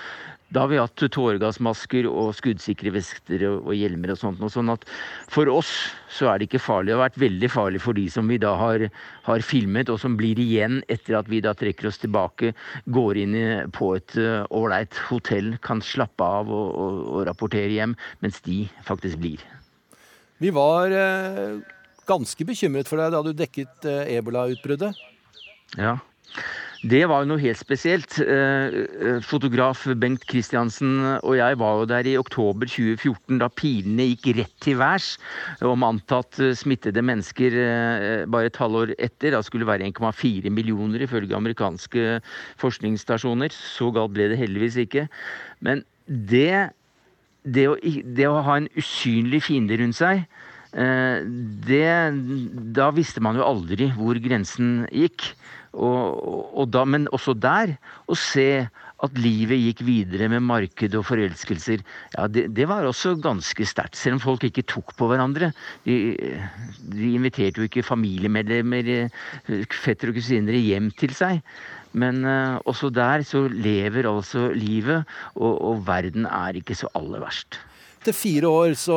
[0.55, 4.43] Da har vi hatt tåregassmasker og skuddsikre vester og, hjelmer og sånt.
[4.45, 4.85] Og sånn at
[5.33, 5.73] for oss
[6.13, 6.93] så er det ikke farlig.
[6.93, 8.87] Det har vært veldig farlig for de som vi da har,
[9.27, 12.53] har filmet, og som blir igjen etter at vi da trekker oss tilbake,
[12.95, 13.37] går inn
[13.75, 18.39] på et eh, ålreit uh, hotell, kan slappe av og, og, og, rapportere hjem, mens
[18.47, 19.43] de faktisk blir.
[20.39, 21.59] Vi var uh,
[22.07, 24.95] ganske bekymret for deg da du dekket uh, ebolautbruddet.
[25.75, 25.99] Ja.
[26.85, 28.19] Det var jo noe helt spesielt.
[28.21, 34.09] Eh, eh, fotograf Bengt Kristiansen og jeg var jo der i oktober 2014 da pilene
[34.11, 35.15] gikk rett til værs
[35.65, 37.57] om antatt eh, smittede mennesker
[38.29, 39.33] bare et halvår etter.
[39.33, 42.21] Da skulle det være 1,4 millioner ifølge amerikanske
[42.61, 43.55] forskningsstasjoner.
[43.55, 45.07] Så galt ble det heldigvis ikke.
[45.65, 46.75] Men det,
[47.45, 50.27] det, å, det å ha en usynlig fiende rundt seg
[50.77, 51.93] det,
[52.77, 55.31] da visste man jo aldri hvor grensen gikk.
[55.77, 57.77] Og, og da, men også der
[58.09, 58.67] å se
[59.05, 61.83] at livet gikk videre med marked og forelskelser,
[62.15, 63.99] ja, det, det var også ganske sterkt.
[64.01, 65.51] Selv om folk ikke tok på hverandre.
[65.85, 65.97] De,
[66.97, 69.11] de inviterte jo ikke familiemedlemmer,
[69.83, 71.45] fettere og kusiner hjem til seg.
[71.97, 77.25] Men uh, også der så lever altså livet, og, og verden er ikke så aller
[77.25, 77.61] verst.
[78.07, 78.97] Etter fire år, så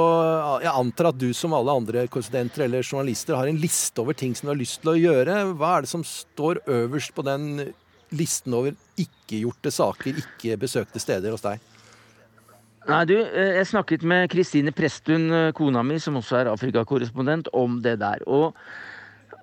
[0.61, 4.35] jeg antar at du som alle andre korrespondenter eller journalister har en liste over ting
[4.37, 5.37] som du har lyst til å gjøre.
[5.57, 7.71] Hva er det som står øverst på den
[8.13, 11.57] listen over ikke-gjorte saker, ikke besøkte steder hos deg?
[12.85, 17.49] Nei, du, eh, Jeg snakket med Kristine Presttun, eh, kona mi, som også er Afrikakorrespondent,
[17.51, 18.21] om det der.
[18.27, 18.53] Og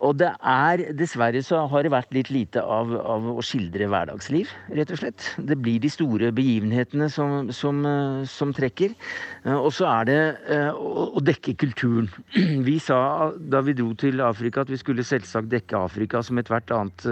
[0.05, 4.51] og det er Dessverre så har det vært litt lite av, av, å skildre hverdagsliv,
[4.77, 5.29] rett og slett.
[5.49, 8.93] Det blir de store begivenhetene som, som, eh, som trekker.
[9.47, 10.19] Eh, og så er det
[10.53, 12.11] eh, å, dekke kulturen.
[12.69, 16.71] Vi sa da vi dro til Afrika at vi skulle selvsagt dekke Afrika som ethvert
[16.75, 17.07] annet,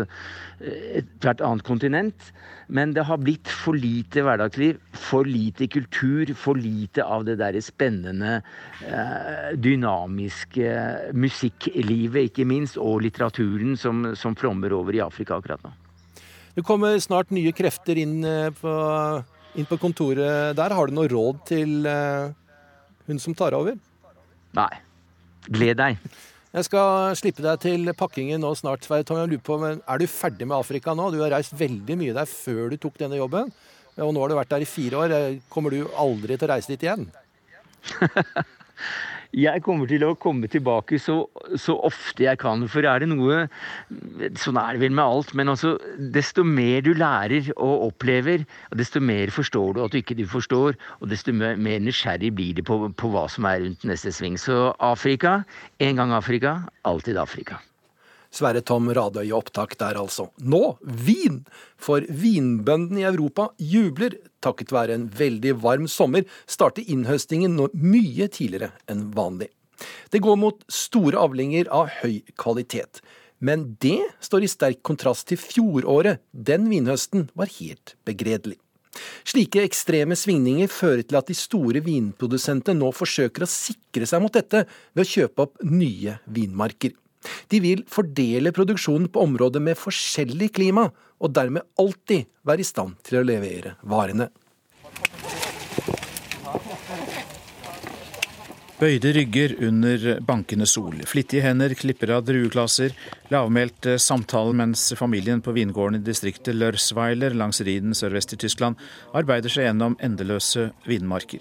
[0.61, 2.29] et annet kontinent.
[2.69, 7.61] Men det har blitt for lite hverdagsliv, for lite kultur, for lite av det derre
[7.65, 8.39] spennende,
[9.61, 10.71] dynamiske
[11.13, 15.73] musikklivet, ikke minst og litteraturen som, som flommer over i Afrika akkurat nå.
[16.55, 18.75] Det kommer snart nye krefter inn eh, på,
[19.59, 20.75] inn på kontoret der.
[20.77, 22.31] Har du noe råd til uh,
[23.09, 23.75] hun som tar over?
[24.55, 24.71] Nei.
[25.51, 25.99] Gled deg.
[26.55, 28.87] Jeg skal slippe deg til pakkingen nå snart.
[28.87, 31.11] Sverre Tom, jeg lurer på, men Er du ferdig med Afrika nå?
[31.11, 33.51] Du har reist veldig mye der før du tok denne jobben.
[33.99, 35.17] Og nå har du vært der i fire år.
[35.51, 37.09] Kommer du aldri til å reise dit igjen?
[39.35, 41.25] jeg kommer til å komme tilbake så,
[41.59, 42.63] så, ofte jeg kan.
[42.71, 43.45] For er det noe
[44.39, 45.35] Sånn er det vel med alt.
[45.35, 45.75] Men altså,
[46.15, 48.47] desto mer du lærer og opplever,
[48.79, 50.79] desto mer forstår du at du ikke du forstår.
[51.01, 54.39] Og desto mer nysgjerrig blir det på, på hva som er rundt neste sving.
[54.41, 55.41] Så Afrika,
[55.83, 57.61] en gang Afrika, alltid Afrika.
[58.35, 60.29] Sverre Tom Radøy i opptak der, altså.
[60.43, 61.45] Nå vin!
[61.79, 64.17] For vinbøndene i Europa jubler.
[64.43, 69.53] Takket være en veldig varm sommer starter innhøstingen nå mye tidligere enn vanlig.
[70.11, 73.03] Det går mot store avlinger av høy kvalitet.
[73.45, 76.23] Men det står i sterk kontrast til fjoråret.
[76.33, 78.59] Den vinhøsten var helt begredelig.
[79.27, 84.35] Slike ekstreme svingninger fører til at de store vinprodusentene nå forsøker å sikre seg mot
[84.35, 86.95] dette ved å kjøpe opp nye vinmarker.
[87.53, 90.89] De vil fordele produksjonen på områder med forskjellig klima,
[91.21, 94.31] og dermed alltid være i stand til å levere varene.
[98.75, 102.91] Bøyde rygger under bankende sol, flittige hender klipper av drueklaser,
[103.31, 108.77] lavmælte samtaler mens familien på vingården i distriktet Lørsweiler langs Riden sørvest i Tyskland
[109.15, 111.41] arbeider seg gjennom endeløse vinmarker.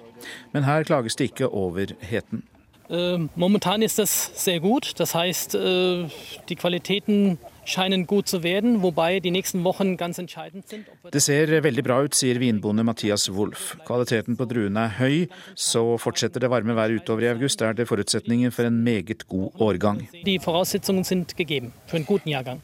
[0.54, 2.46] Men her klages det ikke over heten.
[2.90, 4.94] Äh, momentan ist das sehr gut.
[5.00, 6.06] Das heißt, äh,
[6.50, 10.86] die Qualitäten scheinen gut zu werden, wobei die nächsten Wochen ganz entscheidend sind.
[11.12, 13.78] Det ser veldig bra ut, sier vinbonde Mathias Wolff.
[13.86, 17.88] Kvaliteten på druene er høy, så fortsetter det varme været utover i august, er det
[17.88, 20.04] forutsetningen for en meget god årgang.
[20.26, 22.62] De forutsetningene sind gegeben for en guten jahrgang.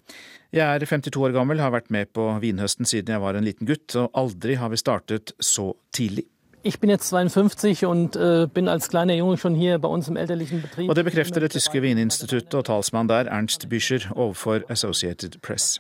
[0.52, 3.70] Jeg er 52 år gammel, har vært med på vinhøsten siden jeg var en liten
[3.70, 6.26] gutt, og aldri har vi startet så tidlig.
[6.62, 10.18] Ich bin jetzt 52 und äh, bin als kleiner Junge schon hier bei uns im
[10.18, 10.90] elterlichen Betrieb.
[10.90, 15.80] Og det bekrefter det tyske vininstituttet og talsmann der, Ernst Büscher, overfor Associated Press.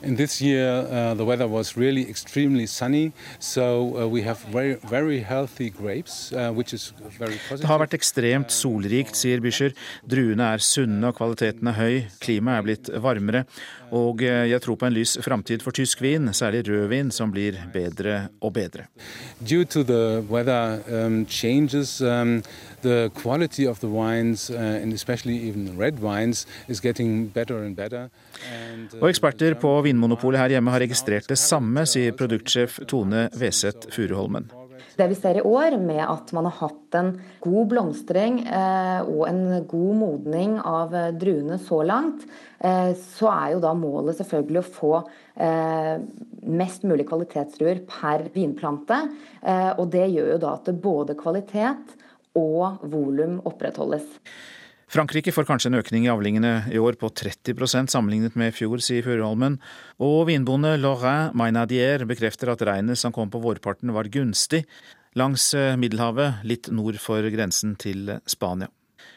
[0.00, 4.74] In this year, uh, the weather was really extremely sunny, so uh, we have very,
[4.88, 7.64] very healthy grapes, uh, which is very positive.
[7.64, 9.74] Det har vært ekstremt solrikt, sier Bischer.
[10.06, 11.96] Druene er sunne og kvaliteten er høy.
[12.22, 13.42] Klimaet er blitt varmere.
[13.90, 17.58] Og uh, jeg tror på en lys framtid for tysk vin, særlig rødvin, som blir
[17.74, 18.86] bedre og bedre.
[19.42, 22.38] Due to the weather um, changes, um,
[22.82, 27.76] the quality of the wines, uh, and especially even red wines, is getting better and
[27.76, 28.10] better.
[28.52, 33.28] And, uh, og eksperter på Vinmonopolet her hjemme har registrert det samme, sier produktsjef Tone
[33.34, 34.50] Veseth Furuholmen.
[34.98, 37.12] Det vi ser i år, med at man har hatt en
[37.44, 42.24] god blomstring eh, og en god modning av druene så langt,
[42.58, 44.92] eh, så er jo da målet selvfølgelig å få
[45.38, 46.02] eh,
[46.50, 49.04] mest mulig kvalitetsdruer per vinplante.
[49.38, 51.94] Eh, og det gjør jo da at både kvalitet
[52.38, 54.06] og volum opprettholdes.
[54.88, 58.80] Frankrike får kanskje en økning i avlingene i år på 30% sammenlignet med i fjor,
[58.80, 59.58] sier Furuholmen.
[60.00, 64.62] Og vinbonde Laurin Mainadier bekrefter at regnet som kom på vårparten var gunstig
[65.18, 68.70] langs eh, Middelhavet, litt nord for grensen til Spania.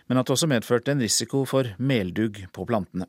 [0.10, 3.08] Men at det også medførte en risiko for meldugg på plantene.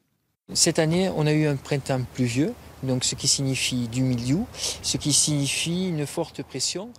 [0.55, 4.45] Cette année, on a eu un printemps pluvieux, donc ce qui signifie du milieu,
[4.83, 6.93] ce qui signifie une forte pression.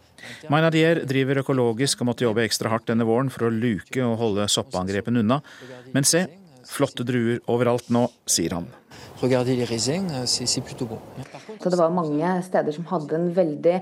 [0.53, 4.47] Mainadier driver økologisk og måtte jobbe ekstra hardt denne våren for å luke og holde
[4.51, 5.41] soppangrepene unna.
[5.95, 6.25] Men se,
[6.69, 8.69] flotte druer overalt nå, sier han.
[11.63, 13.77] Så det var mange steder som hadde en veldig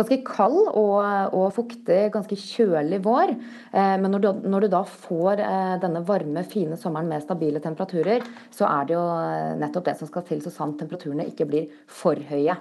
[0.00, 0.98] ganske kald og,
[1.36, 3.34] og, fuktig, ganske kjølig vår.
[3.34, 7.62] Eh, men når du, når du, da får eh, denne varme, fine sommeren med stabile
[7.62, 8.24] temperaturer,
[8.54, 11.82] så er det jo eh, nettopp det som skal til, så sant temperaturene ikke blir
[11.90, 12.56] for høye.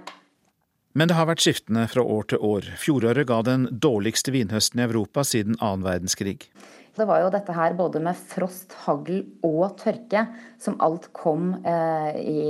[0.98, 2.68] Men det har vært skiftende fra år til år.
[2.82, 6.50] Fjoråret ga den dårligste vinhøsten i Europa siden annen verdenskrig.
[6.98, 10.26] Det var jo dette her både med frost, hagl og tørke
[10.60, 12.42] som alt kom eh, i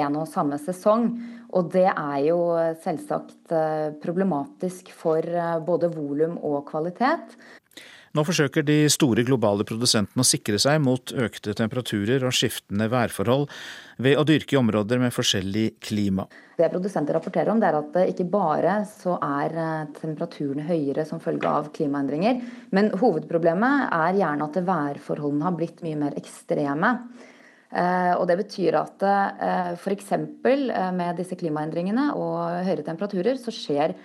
[0.00, 1.12] en og samme sesong.
[1.52, 2.40] Og det er jo
[2.82, 7.36] selvsagt eh, problematisk for eh, både volum og kvalitet.
[8.12, 13.46] Nå forsøker de store globale produsentene å sikre seg mot økte temperaturer og skiftende værforhold
[14.04, 16.26] ved å dyrke i områder med forskjellig klima.
[16.58, 21.48] Det produsenter rapporterer om, er at ikke bare så er eh, temperaturene høyere som følge
[21.48, 22.44] av klimaendringer,
[22.76, 26.92] men hovedproblemet er gjerne at værforholdene har blitt mye mer ekstreme.
[27.72, 30.10] Eh, og Det betyr at eh, f.eks.
[30.12, 33.96] Eh, med disse klimaendringene og høyere temperaturer, så skjer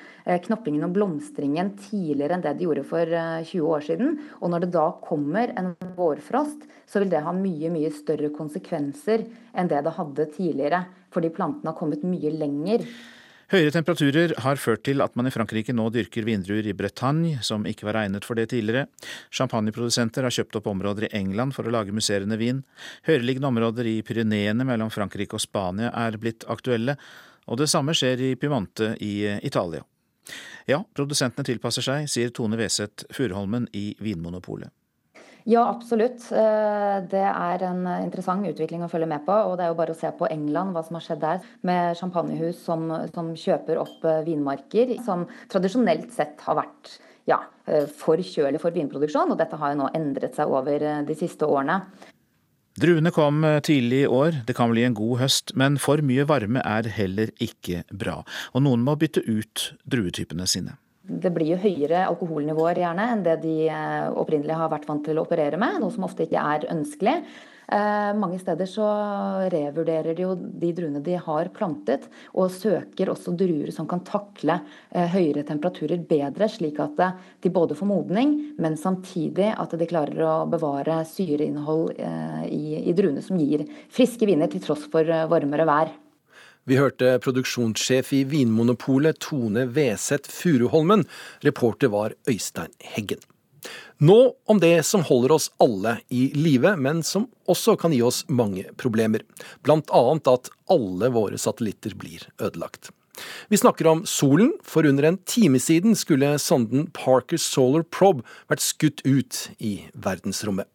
[0.43, 3.11] knoppingen og blomstringen tidligere enn det de gjorde for
[3.47, 4.15] 20 år siden.
[4.41, 9.23] Og når det da kommer en vårfrost, så vil det ha mye mye større konsekvenser
[9.55, 10.81] enn det det hadde tidligere.
[11.15, 12.83] Fordi plantene har kommet mye lenger.
[13.47, 17.63] Høyere temperaturer har ført til at man i Frankrike nå dyrker vindruer i Bretagne, som
[17.63, 18.89] ikke var egnet for det tidligere.
[19.31, 22.59] Champagneprodusenter har kjøpt opp områder i England for å lage musserende vin.
[23.07, 26.97] Høyereliggende områder i Pyreneene mellom Frankrike og Spania er blitt aktuelle,
[27.47, 29.13] og det samme skjer i Piemonte i
[29.47, 29.85] Italia.
[30.67, 34.75] Ja, produsentene tilpasser seg, sier Tone Weseth Furuholmen i Vinmonopolet.
[35.47, 36.25] Ja, absolutt.
[36.35, 39.31] Eh, det er en interessant utvikling å følge med på.
[39.31, 41.45] og Det er jo bare å se på England, hva som har skjedd der.
[41.63, 46.97] Med champagnehus som, som kjøper opp eh, vinmarker, som tradisjonelt sett har vært
[47.31, 49.31] ja, eh, for kjølig for vinproduksjon.
[49.31, 51.79] og Dette har jo nå endret seg over de siste årene.
[52.77, 56.61] Druene kom tidlig i år, det kan bli en god høst, men for mye varme
[56.61, 58.19] er heller ikke bra.
[58.51, 60.75] Og noen må bytte ut druetypene sine.
[61.07, 65.19] Det blir jo høyere alkoholnivåer gjerne enn det de eh, opprinnelig har vært vant til
[65.19, 67.13] å operere med, noe som ofte ikke er ønskelig.
[67.67, 68.87] Eh, mange steder så
[69.51, 74.57] revurderer de jo de druene de har plantet, og søker også druer som kan takle
[74.91, 76.99] eh, høyere temperaturer bedre, slik at
[77.43, 81.95] de både får modning, men samtidig at de klarer å bevare syreinnhold
[82.51, 85.95] i, druene som gir friske viner til tross for varmere vær.
[86.67, 91.05] Vi hørte produksjonssjef i Vinmonopolet Tone Weseth Furuholmen.
[91.45, 93.21] Reporter var Øystein Heggen.
[94.03, 94.17] Nå
[94.51, 98.67] om det som holder oss alle i live, men som også kan gi oss mange
[98.75, 99.23] problemer.
[99.63, 102.91] Blant annet at alle våre satellitter blir ødelagt.
[103.47, 108.65] Vi snakker om solen, for under en time siden skulle sonden Parker Solar Probe vært
[108.65, 110.67] skutt ut i verdensrommet.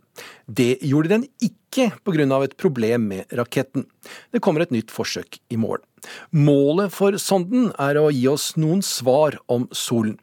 [0.48, 2.42] Det gjorde den ikke pga.
[2.44, 3.86] et problem med raketten.
[4.32, 5.84] Det kommer et nytt forsøk i morgen.
[6.32, 10.18] Målet for sonden er å gi oss noen svar om solen.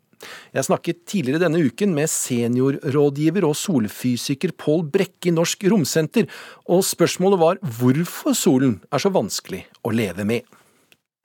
[0.51, 6.27] Jeg snakket tidligere denne uken med seniorrådgiver og solfysiker Pål Brekke i Norsk Romsenter,
[6.67, 10.43] og spørsmålet var hvorfor solen er så vanskelig å leve med.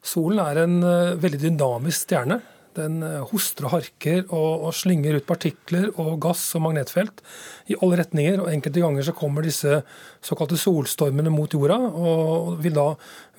[0.05, 2.39] Solen er en eh, veldig dynamisk stjerne.
[2.75, 7.23] Den eh, hoster og harker og, og, slynger ut partikler og gass og magnetfelt
[7.71, 8.41] i alle retninger.
[8.43, 9.81] og Enkelte ganger så kommer disse
[10.25, 12.89] såkalte solstormene mot jorda og vil da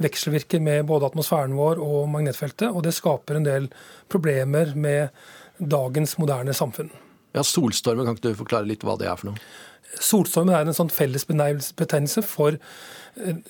[0.04, 2.70] vekselvirke med både atmosfæren vår og magnetfeltet.
[2.72, 3.70] og Det skaper en del
[4.12, 5.10] problemer med
[5.60, 6.92] dagens moderne samfunn.
[7.36, 9.42] Ja, Solstormer, kan ikke du forklare litt hva det er for noe?
[10.00, 13.42] Solstormen er en sånn felles betegnelse for eh,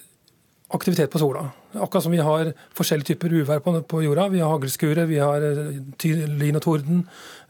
[0.73, 1.47] aktivitet på sola.
[1.75, 4.27] Akkurat som vi har forskjellige typer uvær på, på jorda.
[4.33, 7.01] Vi har haglskurer, vi har eh, lyn og torden,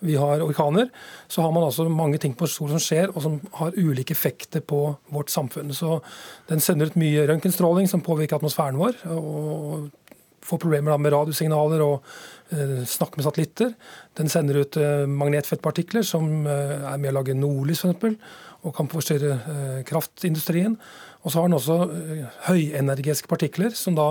[0.06, 0.90] vi har orkaner.
[1.28, 4.64] Så har man altså mange ting på solen som skjer, og som har ulike effekter
[4.66, 4.82] på
[5.14, 5.74] vårt samfunn.
[5.76, 6.00] Så
[6.50, 9.06] den sender ut mye røntgenstråling som påvirker atmosfæren vår.
[9.14, 9.92] og
[10.46, 12.04] får problemer med radiosignaler og
[12.54, 13.74] eh, snakke med satellitter.
[14.18, 18.20] Den sender ut eh, magnetfeltpartikler som eh, er med å lage nordlys f.eks.
[18.66, 20.76] og kan forstyrre eh, kraftindustrien.
[21.24, 21.78] Og så har den også
[22.50, 24.10] høyenergiske partikler, som da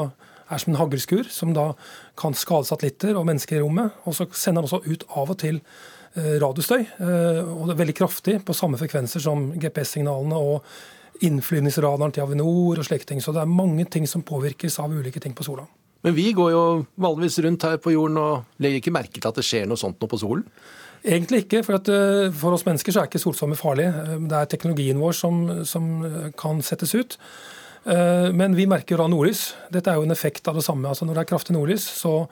[0.51, 1.73] er som en haglskur, som da
[2.21, 3.95] kan skade satellitter og mennesker i rommet.
[4.05, 7.81] Og så sender den også ut av og til eh, radiostøy, eh, og det er
[7.85, 13.23] veldig kraftig, på samme frekvenser som GPS-signalene og innflyvningsradaren til Avinor og slike ting.
[13.23, 15.67] Så det er mange ting som påvirkes av ulike ting på sola.
[16.05, 16.65] Men vi går jo
[17.01, 20.03] vanligvis rundt her på jorden og legger ikke merke til at det skjer noe sånt
[20.03, 20.43] nå på solen?
[21.05, 21.61] Egentlig ikke.
[21.67, 23.91] For, at, eh, for oss mennesker så er ikke solsommer farlig.
[23.91, 25.89] Eh, det er teknologien vår som, som,
[26.41, 27.19] kan settes ut.
[27.85, 29.51] Eh, men vi merker jo da nordlys.
[29.73, 30.89] Dette er jo en effekt av det samme.
[30.89, 32.23] Altså Når det er kraftig nordlys, så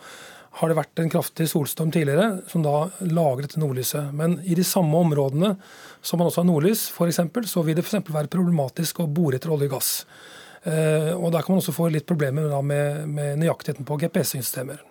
[0.61, 4.13] har det vært en kraftig solstorm tidligere som da lager dette nordlyset.
[4.17, 5.55] Men i de samme områdene
[6.05, 9.41] som man også har nordlys, for eksempel, så vil det for være problematisk å bore
[9.41, 9.93] etter olje og gass.
[10.63, 14.85] Og Der kan man også få litt problemer med, med nøyaktigheten på GPS-systemer.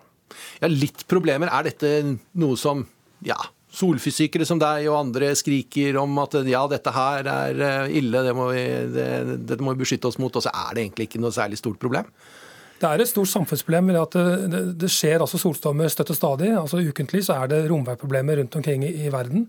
[0.60, 1.48] Ja, Litt problemer.
[1.48, 1.94] Er dette
[2.34, 2.82] noe som
[3.22, 3.38] ja,
[3.72, 8.36] solfysikere som deg og andre skriker om at ja, dette her er eh, ille, det
[8.36, 8.62] må vi,
[8.92, 9.08] det,
[9.48, 11.80] dette må vi beskytte oss mot, og så er det egentlig ikke noe særlig stort
[11.82, 12.08] problem?
[12.82, 14.16] Det er et stort samfunnsproblem at
[14.50, 16.50] det, det, skjer altså solstormer støtt og stadig.
[16.58, 19.46] altså Ukentlig så er det romværproblemer rundt omkring i, i verden.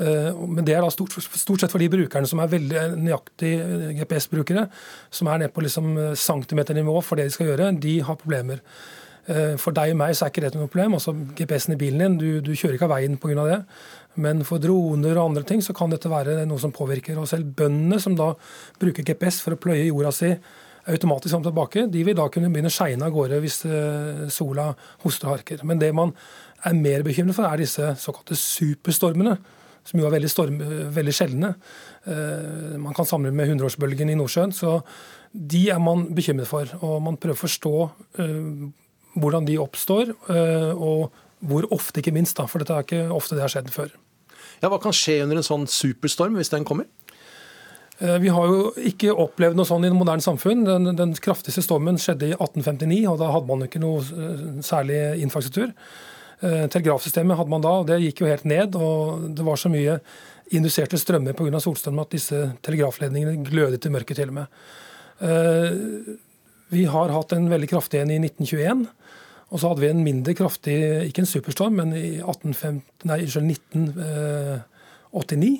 [0.00, 3.90] Uh, men det er da stort, stort, sett for de brukerne som er veldig nøyaktige
[3.98, 4.64] GPS-brukere,
[5.12, 8.64] som er nede på liksom centimeternivå for det de skal gjøre, de har problemer.
[9.28, 10.96] Uh, for deg og meg så er ikke det noe problem.
[10.96, 13.44] altså GPS-en i bilen din, du, du kjører ikke av veien pga.
[13.48, 13.60] det.
[14.20, 17.18] Men for droner og andre ting så kan dette være noe som påvirker.
[17.20, 18.32] Og selv bøndene som da
[18.80, 20.34] bruker GPS for å pløye jorda si
[20.90, 24.70] automatisk om tilbake, de vil da kunne begynne å skeine av gårde hvis eh, sola
[25.04, 25.62] hoster og harker.
[25.68, 26.14] Men det man
[26.66, 29.36] er mer bekymret for, er disse såkalte superstormene.
[29.86, 30.58] Som jo er veldig, storm,
[30.92, 31.54] veldig sjeldne.
[32.04, 34.52] Eh, man kan samle med hundreårsbølgen i Nordsjøen.
[34.56, 34.80] Så
[35.32, 36.68] de er man bekymret for.
[36.84, 37.74] Og man prøver å forstå
[38.20, 38.50] eh,
[39.14, 40.12] hvordan de oppstår,
[40.76, 42.36] og hvor ofte, ikke minst.
[42.36, 43.92] da, For dette er ikke ofte det har skjedd før.
[44.60, 46.86] Ja, Hva kan skje under en sånn superstorm, hvis den kommer?
[48.00, 50.64] Eh, vi har jo ikke opplevd noe sånn i det moderne samfunn.
[50.64, 55.00] Den, den, kraftigste stormen skjedde i 1859, og da hadde man ikke noe eh, særlig
[55.24, 55.74] infrastruktur.
[56.40, 58.76] Eh, telegrafsystemet hadde man da, og det gikk jo helt ned.
[58.76, 59.98] og Det var så mye
[60.56, 61.60] induserte strømmer pga.
[61.60, 64.56] solstormen at disse telegrafledningene glødet i mørket til og med.
[66.70, 68.88] Vi har hatt en veldig kraftig en i 1921.
[69.50, 70.76] Og så hadde vi en mindre kraftig,
[71.08, 75.50] ikke en superstorm, men i 1850, nei, 1989.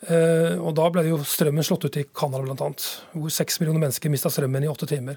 [0.00, 2.70] Uh, og Da ble jo strømmen slått ut i Canada bl.a.,
[3.12, 5.16] hvor seks millioner mennesker mista strømmen i åtte timer.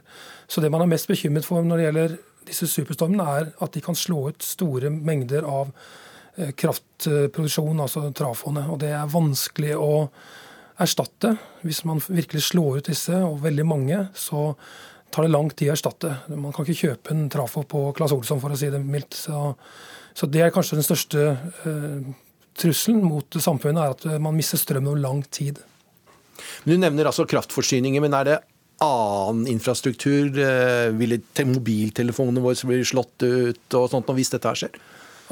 [0.51, 2.09] Så det man er mest bekymret for når det gjelder
[2.49, 8.67] disse superstormene, er at de kan slå ut store mengder av uh, kraftproduksjon, altså trafoene.
[8.67, 10.11] Og det er vanskelig å
[10.83, 11.39] erstatte.
[11.63, 14.51] Hvis man virkelig slår ut disse, og veldig mange, så
[15.13, 16.15] tar det lang tid å erstatte.
[16.33, 19.17] Man kan ikke kjøpe en trafo på Claes Olsson, for å si det mildt.
[19.17, 19.53] Så,
[20.17, 21.27] så det er kanskje den største
[21.69, 22.07] eh,
[22.59, 25.61] trusselen mot samfunnet er at man mister strøm over lang tid.
[26.63, 28.39] Men Du nevner altså kraftforsyninger, men er det
[28.83, 30.33] annen infrastruktur?
[30.33, 34.81] Eh, vil mobiltelefonene våre bli slått ut og sånt hvis dette her skjer?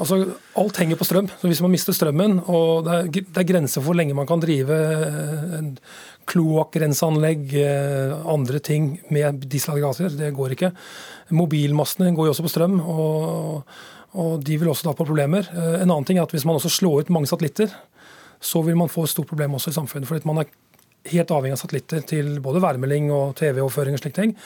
[0.00, 0.16] Altså,
[0.56, 1.28] Alt henger på strøm.
[1.28, 4.26] så Hvis man mister strømmen, og det er, det er grenser for hvor lenge man
[4.26, 5.78] kan drive eh, en
[6.26, 10.72] kloakkrenseanlegg, eh, andre ting med dieselaggregater, det går ikke.
[11.30, 12.80] Mobilmastene går jo også på strøm.
[12.80, 13.64] og
[14.20, 15.46] og de vil også da få problemer.
[15.48, 17.72] Eh, en annen ting er at hvis man også slår ut mange satellitter,
[18.42, 20.08] så vil man få et stort problem også i samfunnet.
[20.08, 20.50] fordi man er
[21.10, 24.36] helt avhengig av satellitter til både værmelding og TV-overføring og slike ting.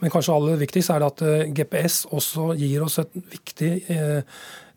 [0.00, 4.22] Men kanskje aller viktigst er det at GPS også gir oss et viktig eh,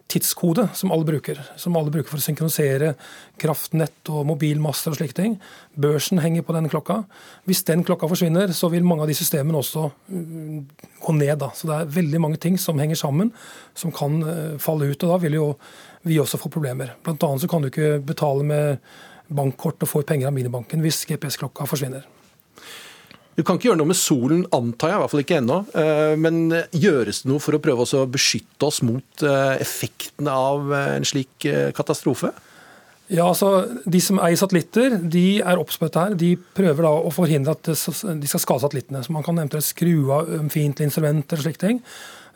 [0.09, 1.39] tidskode som alle bruker.
[1.59, 2.93] Som alle bruker for å synkronisere
[3.39, 5.35] kraftnett og mobilmaster og slike ting.
[5.79, 7.03] Børsen henger på den klokka.
[7.49, 10.63] Hvis den klokka forsvinner, så vil mange av de systemene også mm,
[11.05, 11.35] gå ned.
[11.43, 11.51] Da.
[11.55, 13.33] Så det er veldig mange ting som henger sammen,
[13.77, 14.97] som kan eh, falle ut.
[14.97, 15.51] Og da vil jo
[16.09, 16.95] vi også få problemer.
[17.05, 18.93] Blant annet så kan du ikke betale med
[19.29, 22.07] bankkort og få penger av minibanken hvis GPS-klokka forsvinner.
[23.39, 25.57] Du kan ikke gjøre noe med solen, antar jeg, i hvert fall ikke ennå.
[25.79, 26.41] Eh, men
[26.75, 31.47] gjøres det noe for å prøve å beskytte oss mot effektene av eh, en slik
[31.77, 32.33] katastrofe?
[33.09, 36.03] Ja, altså De som eier satellitter, de er dette.
[36.03, 36.13] her.
[36.19, 39.01] De prøver da å forhindre at de skal skade satellittene.
[39.07, 41.79] Så Man kan eventuelt skru av fiendtlige instrumenter og slike ting.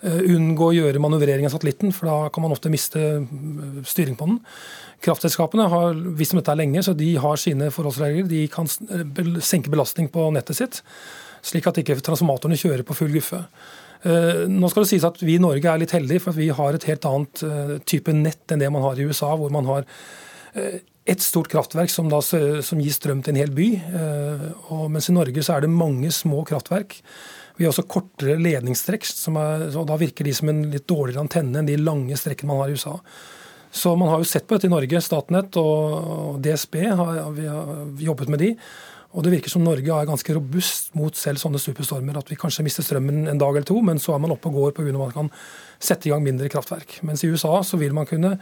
[0.04, 2.99] Unngå å gjøre manøvrering av satellitten, for da kan man ofte miste
[3.88, 4.41] styring på den.
[5.04, 8.28] Kraftselskapene har visst om dette er lenge, så de har sine forholdsregler.
[8.28, 10.82] De kan senke belastning på nettet sitt,
[11.43, 13.45] slik at ikke transformatorene kjører på full guffe.
[14.04, 16.76] Eh, nå skal det sies at Vi i Norge er litt heldige, for vi har
[16.76, 19.88] et helt annet eh, type nett enn det man har i USA, hvor man har
[20.60, 23.66] eh, et stort kraftverk som, da, som gir strøm til en hel by.
[24.72, 26.95] Og mens i Norge så er det mange små kraftverk.
[27.58, 31.70] Vi har også kortere ledningsstrekk, og da virker de som en litt dårligere antenne enn
[31.70, 32.95] de lange strekkene man har i USA.
[33.74, 35.01] Så man har jo sett på dette i Norge.
[35.01, 37.72] Statnett og DSB har, vi har
[38.06, 38.51] jobbet med de.
[39.14, 42.18] Og det virker som Norge er ganske robust mot selv sånne superstormer.
[42.18, 44.60] At vi kanskje mister strømmen en dag eller to, men så er man oppe og
[44.60, 44.93] går pga.
[44.93, 45.32] at man kan
[45.82, 46.99] sette i gang mindre kraftverk.
[47.01, 48.38] Mens i USA så vil man kunne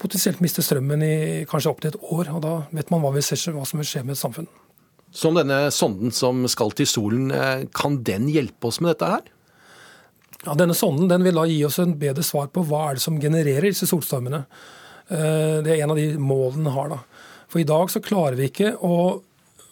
[0.00, 1.14] potensielt miste strømmen i
[1.48, 2.32] kanskje opptil et år.
[2.32, 4.48] Og da vet man hva, ser, hva som vil skje med et samfunn.
[5.12, 9.26] Som denne sonden som skal til solen, eh, kan den hjelpe oss med dette her?
[10.46, 13.04] Ja, denne sonden den vil da gi oss en bedre svar på hva er det
[13.04, 14.46] som genererer disse solstormene.
[15.08, 16.88] Eh, det er en av de målene den har.
[16.88, 16.98] da.
[17.48, 19.22] For i dag så klarer vi ikke å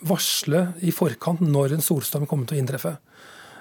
[0.06, 2.98] varsle i forkant når en solstorm kommer til å inntreffe.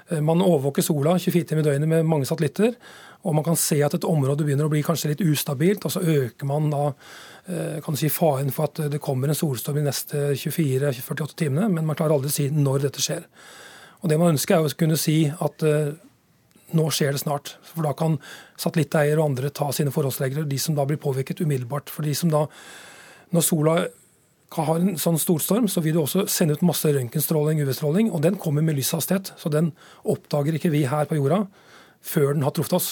[0.09, 2.75] Eh, man overvåker sola 24 timer i døgnet med mange satellitter,
[3.19, 6.01] og man kan se at et område begynner å bli kanskje litt ustabilt, og så
[6.01, 9.87] øker man da eh, kan du si, faren for at det kommer en solstorm de
[9.89, 13.25] neste 24-48 timene, men man klarer aldri å si når dette skjer.
[13.99, 15.65] Og Det man ønsker, er å kunne si at
[16.77, 17.55] nå skjer det snart.
[17.65, 18.17] For da kan
[18.59, 21.89] satellitteiere og andre ta sine forholdsregler, de som da blir påvirket umiddelbart.
[21.93, 22.45] For de som da,
[23.33, 23.75] når sola
[24.55, 28.39] har en sånn storstorm, så vil det også sende ut masse røntgenstråling, UV-stråling, og den
[28.41, 29.33] kommer med lyshastighet.
[29.37, 29.73] Så den
[30.09, 31.43] oppdager ikke vi her på jorda
[32.05, 32.89] før den har truffet oss.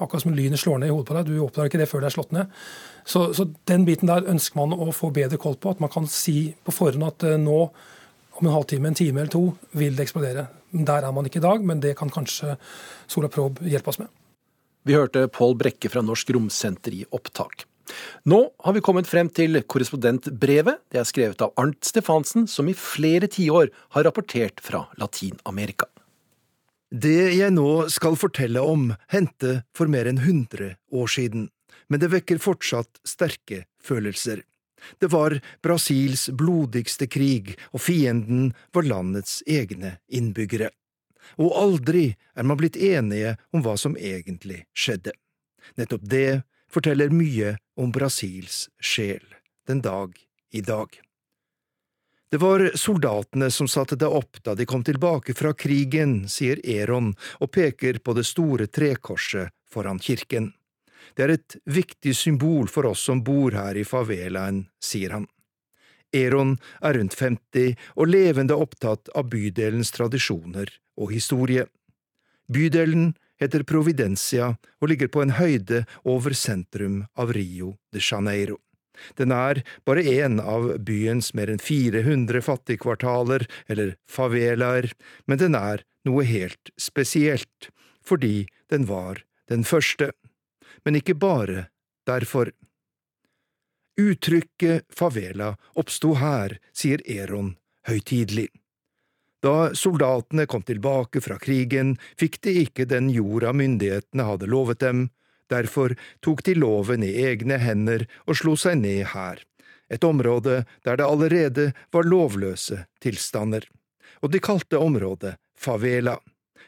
[0.00, 2.10] Akkurat som lynet slår ned i hodet på deg, du oppdager ikke det før det
[2.10, 2.60] er slått ned.
[3.04, 5.74] Så, så den biten der ønsker man å få bedre koll på.
[5.74, 7.58] At man kan si på forhånd at uh, nå
[8.40, 9.42] om en halvtime, en time eller to
[9.76, 10.46] vil det eksplodere.
[10.72, 12.56] Der er man ikke i dag, men det kan kanskje
[13.10, 14.08] Sola Probe hjelpe oss med.
[14.88, 17.66] Vi hørte Pål Brekke fra Norsk Romsenter i opptak.
[18.30, 20.80] Nå har vi kommet frem til korrespondentbrevet.
[20.88, 25.90] Det er skrevet av Arnt Stefansen, som i flere tiår har rapportert fra Latin-Amerika.
[26.90, 31.48] Det jeg nå skal fortelle om, hendte for mer enn 100 år siden,
[31.86, 34.42] men det vekker fortsatt sterke følelser.
[34.98, 40.72] Det var Brasils blodigste krig, og fienden var landets egne innbyggere.
[41.38, 45.14] Og aldri er man blitt enige om hva som egentlig skjedde.
[45.78, 49.22] Nettopp det forteller mye om Brasils sjel
[49.68, 50.16] den dag
[50.50, 50.90] i dag.
[52.30, 57.10] Det var soldatene som satte det opp da de kom tilbake fra krigen, sier Eron
[57.42, 60.52] og peker på det store trekorset foran kirken.
[61.18, 65.26] Det er et viktig symbol for oss som bor her i favelaen, sier han.
[66.14, 70.70] Eron er rundt 50 og levende opptatt av bydelens tradisjoner
[71.02, 71.66] og historie.
[72.46, 78.62] Bydelen heter Providencia og ligger på en høyde over sentrum av Rio de Janeiro.
[79.20, 84.92] Den er bare én av byens mer enn 400 fattigkvartaler, eller favelaer,
[85.26, 87.70] men den er noe helt spesielt,
[88.04, 90.12] fordi den var den første
[90.84, 91.66] men ikke bare
[92.08, 92.52] derfor.
[94.00, 97.54] Uttrykket favela oppsto her, sier Eron
[97.88, 98.48] høytidelig.
[99.44, 105.08] Da soldatene kom tilbake fra krigen, fikk de ikke den jorda myndighetene hadde lovet dem,
[105.50, 109.42] derfor tok de loven i egne hender og slo seg ned her,
[109.90, 113.66] et område der det allerede var lovløse tilstander,
[114.22, 116.18] og de kalte området favela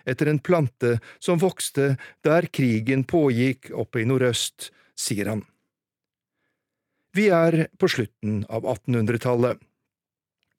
[0.09, 5.45] etter en plante som vokste der krigen pågikk oppe i nordøst, sier han.
[7.13, 9.61] Vi er på slutten av 1800-tallet.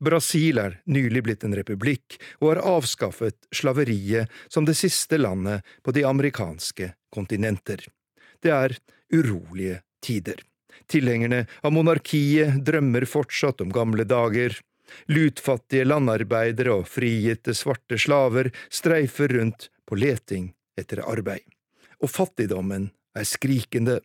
[0.04, 5.96] Brasil er nylig blitt en republikk og har avskaffet slaveriet som det siste landet på
[5.96, 7.86] de amerikanske kontinenter.
[8.44, 8.76] Det er
[9.14, 10.42] urolige tider.
[10.92, 14.58] Tilhengerne av monarkiet drømmer fortsatt om gamle dager.
[15.10, 21.46] Lutfattige landarbeidere og frigitte svarte slaver streifer rundt på leting etter arbeid,
[22.04, 24.02] og fattigdommen er skrikende.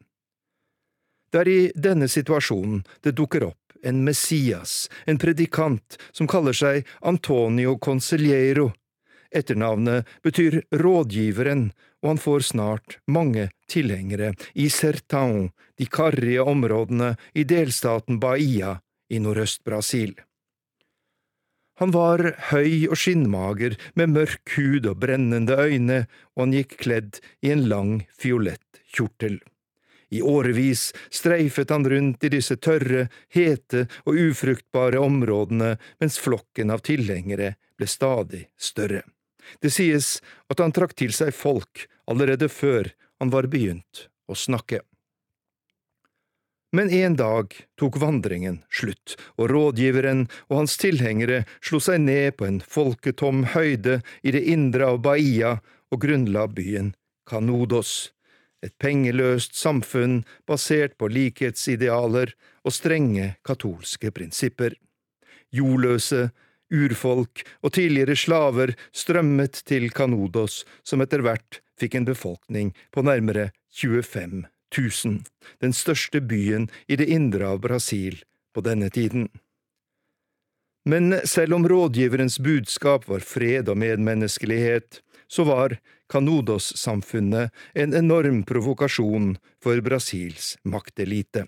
[1.32, 6.86] Det er i denne situasjonen det dukker opp en Messias, en predikant som kaller seg
[7.07, 8.72] Antonio Conciliero.
[9.35, 11.72] Etternavnet betyr rådgiveren,
[12.03, 18.79] og han får snart mange tilhengere i Sertão, de karrige områdene i delstaten Bahia
[19.11, 20.14] i Nordøst-Brasil.
[21.79, 26.01] Han var høy og skinnmager, med mørk hud og brennende øyne,
[26.35, 29.39] og han gikk kledd i en lang, fiolett kjortel.
[30.11, 36.83] I årevis streifet han rundt i disse tørre, hete og ufruktbare områdene mens flokken av
[36.89, 39.05] tilhengere ble stadig større.
[39.62, 40.18] Det sies
[40.53, 44.82] at han trakk til seg folk allerede før han var begynt å snakke.
[46.72, 52.44] Men en dag tok vandringen slutt, og rådgiveren og hans tilhengere slo seg ned på
[52.44, 55.57] en folketom høyde i det indre av Bahia
[55.88, 56.92] og grunnla byen
[57.28, 58.12] Kanodos,
[58.61, 62.34] et pengeløst samfunn basert på likhetsidealer
[62.66, 64.74] og strenge katolske prinsipper.
[65.55, 66.28] Jordløse,
[66.75, 73.51] urfolk og tidligere slaver strømmet til Canodos, som etter hvert fikk en befolkning på nærmere
[73.75, 74.47] 25
[74.77, 75.21] 000,
[75.62, 78.23] den største byen i det indre av Brasil
[78.55, 79.29] på denne tiden.
[80.89, 85.77] Men selv om rådgiverens budskap var fred og medmenneskelighet, så var
[86.09, 91.45] Canodos-samfunnet en enorm provokasjon for Brasils maktelite.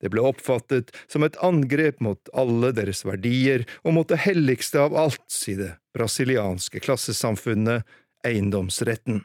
[0.00, 4.96] Det ble oppfattet som et angrep mot alle deres verdier og mot det helligste av
[4.98, 7.86] alt i det brasilianske klassesamfunnet,
[8.26, 9.24] eiendomsretten.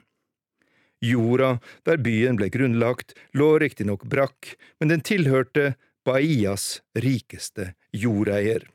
[1.03, 5.75] Jorda der byen ble grunnlagt, lå riktignok brakk, men den tilhørte
[6.07, 8.65] Bahias rikeste jordeier.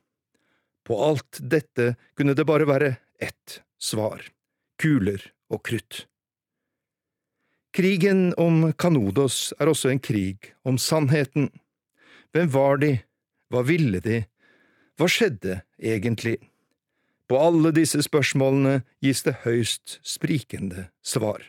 [0.86, 4.24] På alt dette kunne det bare være ett svar–
[4.82, 5.22] kuler
[5.52, 6.06] og krutt.
[7.72, 11.48] Krigen om Canodos er også en krig om sannheten.
[12.32, 12.94] Hvem var de,
[13.52, 14.22] hva ville de,
[14.96, 16.38] hva skjedde egentlig?
[17.28, 21.44] På alle disse spørsmålene gis det høyst sprikende svar.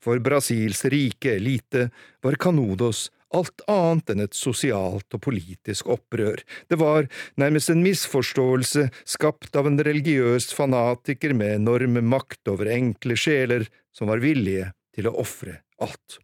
[0.00, 1.88] For Brasils rike elite
[2.24, 6.40] var Canodos alt annet enn et sosialt og politisk opprør.
[6.68, 7.06] Det var
[7.40, 14.10] nærmest en misforståelse skapt av en religiøs fanatiker med enorm makt over enkle sjeler som
[14.10, 16.18] var villige til å ofre alt,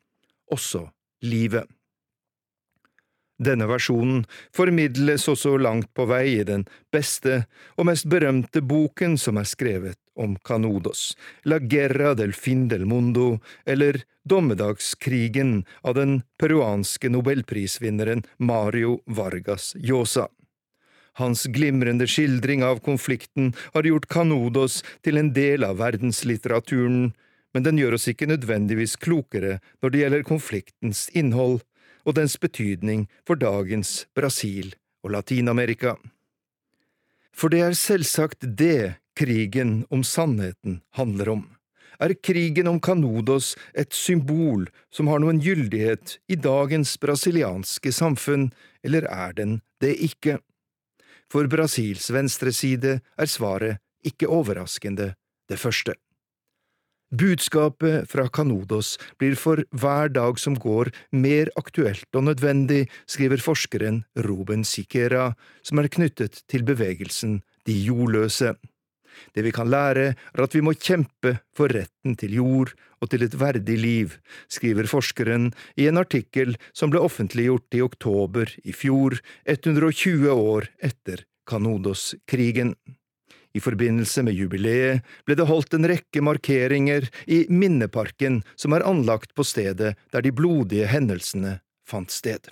[0.52, 0.86] også
[1.24, 1.68] livet.
[3.36, 4.24] Denne versjonen
[4.56, 7.42] formidles også langt på vei i den beste
[7.76, 11.12] og mest berømte boken som er skrevet om Canodos,
[11.44, 20.30] La guerra del fin del mundo, eller Dommedagskrigen av den peruanske nobelprisvinneren Mario Vargas Llosa.
[21.20, 27.12] Hans glimrende skildring av konflikten har gjort Canodos til en del av verdenslitteraturen,
[27.54, 31.62] men den gjør oss ikke nødvendigvis klokere når det gjelder konfliktens innhold
[32.06, 34.72] og dens betydning for dagens Brasil
[35.04, 35.96] og Latin-Amerika.
[37.36, 41.44] For det er selvsagt det krigen om sannheten handler om.
[42.00, 48.50] Er krigen om Canodos et symbol som har noen gyldighet i dagens brasilianske samfunn,
[48.84, 50.38] eller er den det ikke?
[51.32, 55.14] For Brasils venstreside er svaret ikke overraskende
[55.50, 55.96] det første.
[57.16, 64.02] Budskapet fra Kanodos blir for hver dag som går mer aktuelt og nødvendig, skriver forskeren
[64.26, 65.30] Ruben Sikera,
[65.64, 68.52] som er knyttet til bevegelsen De jordløse.
[69.32, 73.24] Det vi kan lære, er at vi må kjempe for retten til jord og til
[73.24, 74.18] et verdig liv,
[74.52, 81.24] skriver forskeren i en artikkel som ble offentliggjort i oktober i fjor, 120 år etter
[81.48, 82.74] Canodos-krigen.
[83.56, 89.32] I forbindelse med jubileet ble det holdt en rekke markeringer i minneparken som er anlagt
[89.36, 92.50] på stedet der de blodige hendelsene fant sted.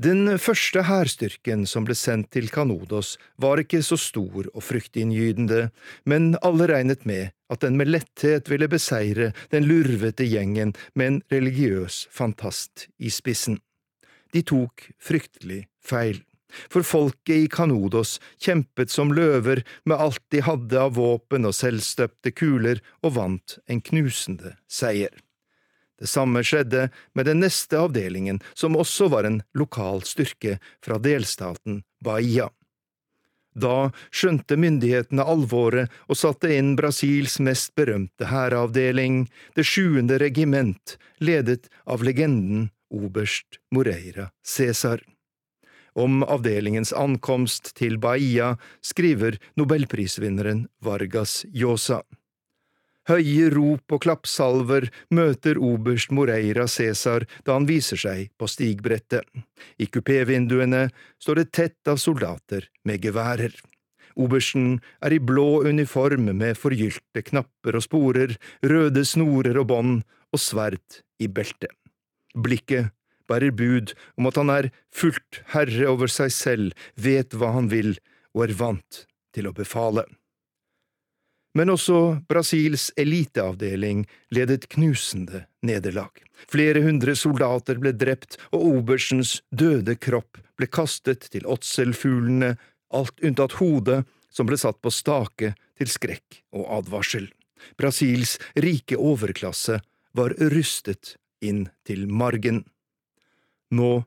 [0.00, 5.66] Den første hærstyrken som ble sendt til Kanodos, var ikke så stor og fryktinngytende,
[6.08, 11.20] men alle regnet med at den med letthet ville beseire den lurvete gjengen med en
[11.34, 13.58] religiøs fantast i spissen.
[14.32, 16.22] De tok fryktelig feil,
[16.68, 22.34] for folket i Kanodos kjempet som løver med alt de hadde av våpen og selvstøpte
[22.36, 25.12] kuler, og vant en knusende seier.
[26.00, 31.82] Det samme skjedde med den neste avdelingen, som også var en lokal styrke fra delstaten
[32.04, 32.48] Bahia.
[33.52, 39.24] Da skjønte myndighetene alvoret og satte inn Brasils mest berømte hæravdeling,
[39.58, 45.02] det sjuende regiment, ledet av legenden oberst Moreira Cæsar.
[45.94, 52.02] Om avdelingens ankomst til Bahia skriver nobelprisvinneren Vargas Llosa.
[53.10, 59.24] Høye rop og klappsalver møter oberst Moreira Cæsar da han viser seg på stigbrettet.
[59.82, 60.86] I kupévinduene
[61.18, 63.56] står det tett av soldater med geværer.
[64.20, 70.42] Obersten er i blå uniform med forgylte knapper og sporer, røde snorer og bånd og
[70.42, 71.72] sverd i beltet.
[72.34, 72.92] Blikket
[73.30, 77.94] bærer bud om at han er fullt herre over seg selv, vet hva han vil
[78.34, 79.04] og er vant
[79.34, 80.04] til å befale.
[81.58, 84.04] Men også Brasils eliteavdeling
[84.34, 86.12] led et knusende nederlag.
[86.50, 92.54] Flere hundre soldater ble drept, og oberstens døde kropp ble kastet til åtselfuglene,
[92.94, 97.26] alt unntatt hodet, som ble satt på stake til skrekk og advarsel.
[97.76, 99.80] Brasils rike overklasse
[100.16, 102.62] var rystet inn til margen.
[103.70, 104.02] Nå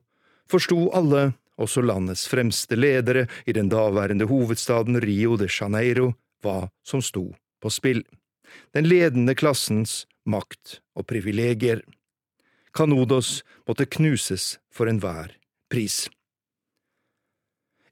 [0.50, 6.12] forsto alle, også landets fremste ledere i den daværende hovedstaden Rio de Janeiro,
[6.42, 7.28] hva som sto
[7.62, 8.02] på spill.
[8.74, 11.82] Den ledende klassens makt og privilegier.
[12.74, 15.36] Canodos måtte knuses for enhver
[15.70, 16.08] pris.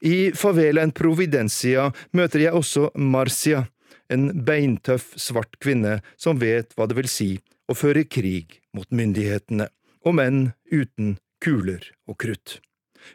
[0.03, 3.69] I favelaen Providencia møter jeg også Marcia,
[4.11, 7.29] en beintøff svart kvinne som vet hva det vil si
[7.71, 9.69] å føre krig mot myndighetene,
[10.03, 10.41] om enn
[10.73, 12.61] uten kuler og krutt.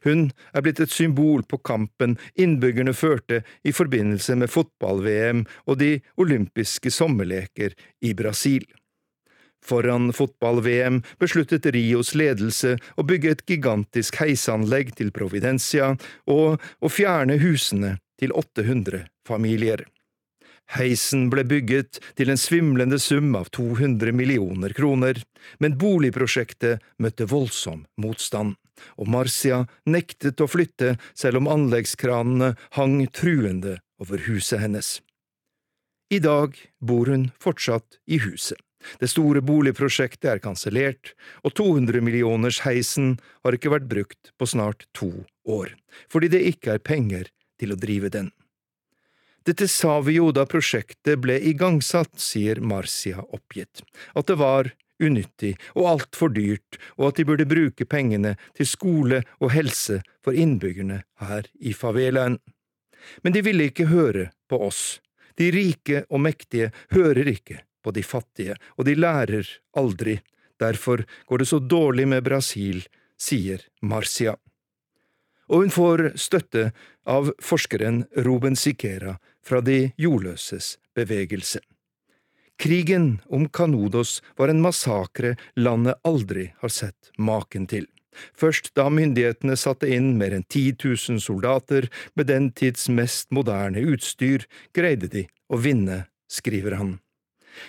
[0.03, 5.93] Hun er blitt et symbol på kampen innbyggerne førte i forbindelse med fotball-VM og de
[6.19, 8.65] olympiske sommerleker i Brasil.
[9.63, 15.93] Foran fotball-VM besluttet Rios ledelse å bygge et gigantisk heisanlegg til Providencia
[16.29, 19.83] og å fjerne husene til 800 familier.
[20.75, 25.21] Heisen ble bygget til en svimlende sum av 200 millioner kroner,
[25.63, 28.57] men boligprosjektet møtte voldsom motstand
[28.97, 34.97] og Marcia nektet å flytte selv om anleggskranene hang truende over huset hennes.
[36.13, 38.59] I dag bor hun fortsatt i huset.
[39.01, 44.85] Det store boligprosjektet er kansellert, og 200 millioners heisen har ikke vært brukt på snart
[44.95, 45.09] to
[45.49, 45.73] år,
[46.13, 48.29] fordi det ikke er penger til å drive den.
[49.47, 53.79] Dette sa vi jo da prosjektet ble igangsatt, sier Marcia oppgitt.
[54.11, 59.21] At det var unyttig og altfor dyrt, og at de burde bruke pengene til skole
[59.39, 62.39] og helse for innbyggerne her i favelaen.
[63.23, 64.99] Men de ville ikke høre på oss.
[65.39, 69.47] De rike og mektige hører ikke på de fattige, og de lærer
[69.79, 70.17] aldri.
[70.59, 72.83] Derfor går det så dårlig med Brasil,
[73.15, 74.35] sier Marcia.
[75.47, 76.71] Og hun får støtte
[77.07, 79.15] av forskeren Ruben Siquera
[79.47, 81.61] fra De jordløses bevegelse.
[82.57, 87.85] Krigen om Kanodos var en massakre landet aldri har sett maken til.
[88.33, 91.85] Først da myndighetene satte inn mer enn 10 000 soldater
[92.17, 96.97] med den tids mest moderne utstyr, greide de å vinne, skriver han.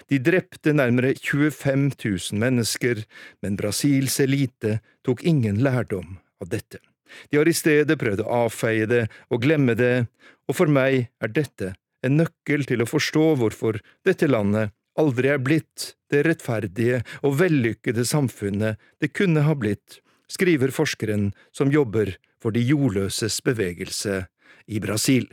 [0.09, 3.05] De drepte nærmere 25 000 mennesker,
[3.45, 6.81] men Brasils elite tok ingen lærdom av dette.
[7.31, 10.09] De har i stedet prøvd å avfeie det og glemme det,
[10.49, 11.75] og for meg er dette
[12.07, 18.05] en nøkkel til å forstå hvorfor dette landet aldri er blitt det rettferdige og vellykkede
[18.09, 20.01] samfunnet det kunne ha blitt,
[20.31, 24.25] skriver forskeren som jobber for de jordløses bevegelse
[24.69, 25.29] i Brasil.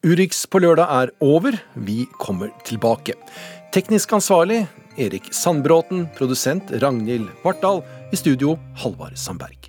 [0.00, 3.16] Urix på lørdag er over, vi kommer tilbake.
[3.74, 4.62] Teknisk ansvarlig
[5.00, 9.59] Erik Sandbråten, produsent Ragnhild Vartdal, i studio Halvard Sandberg.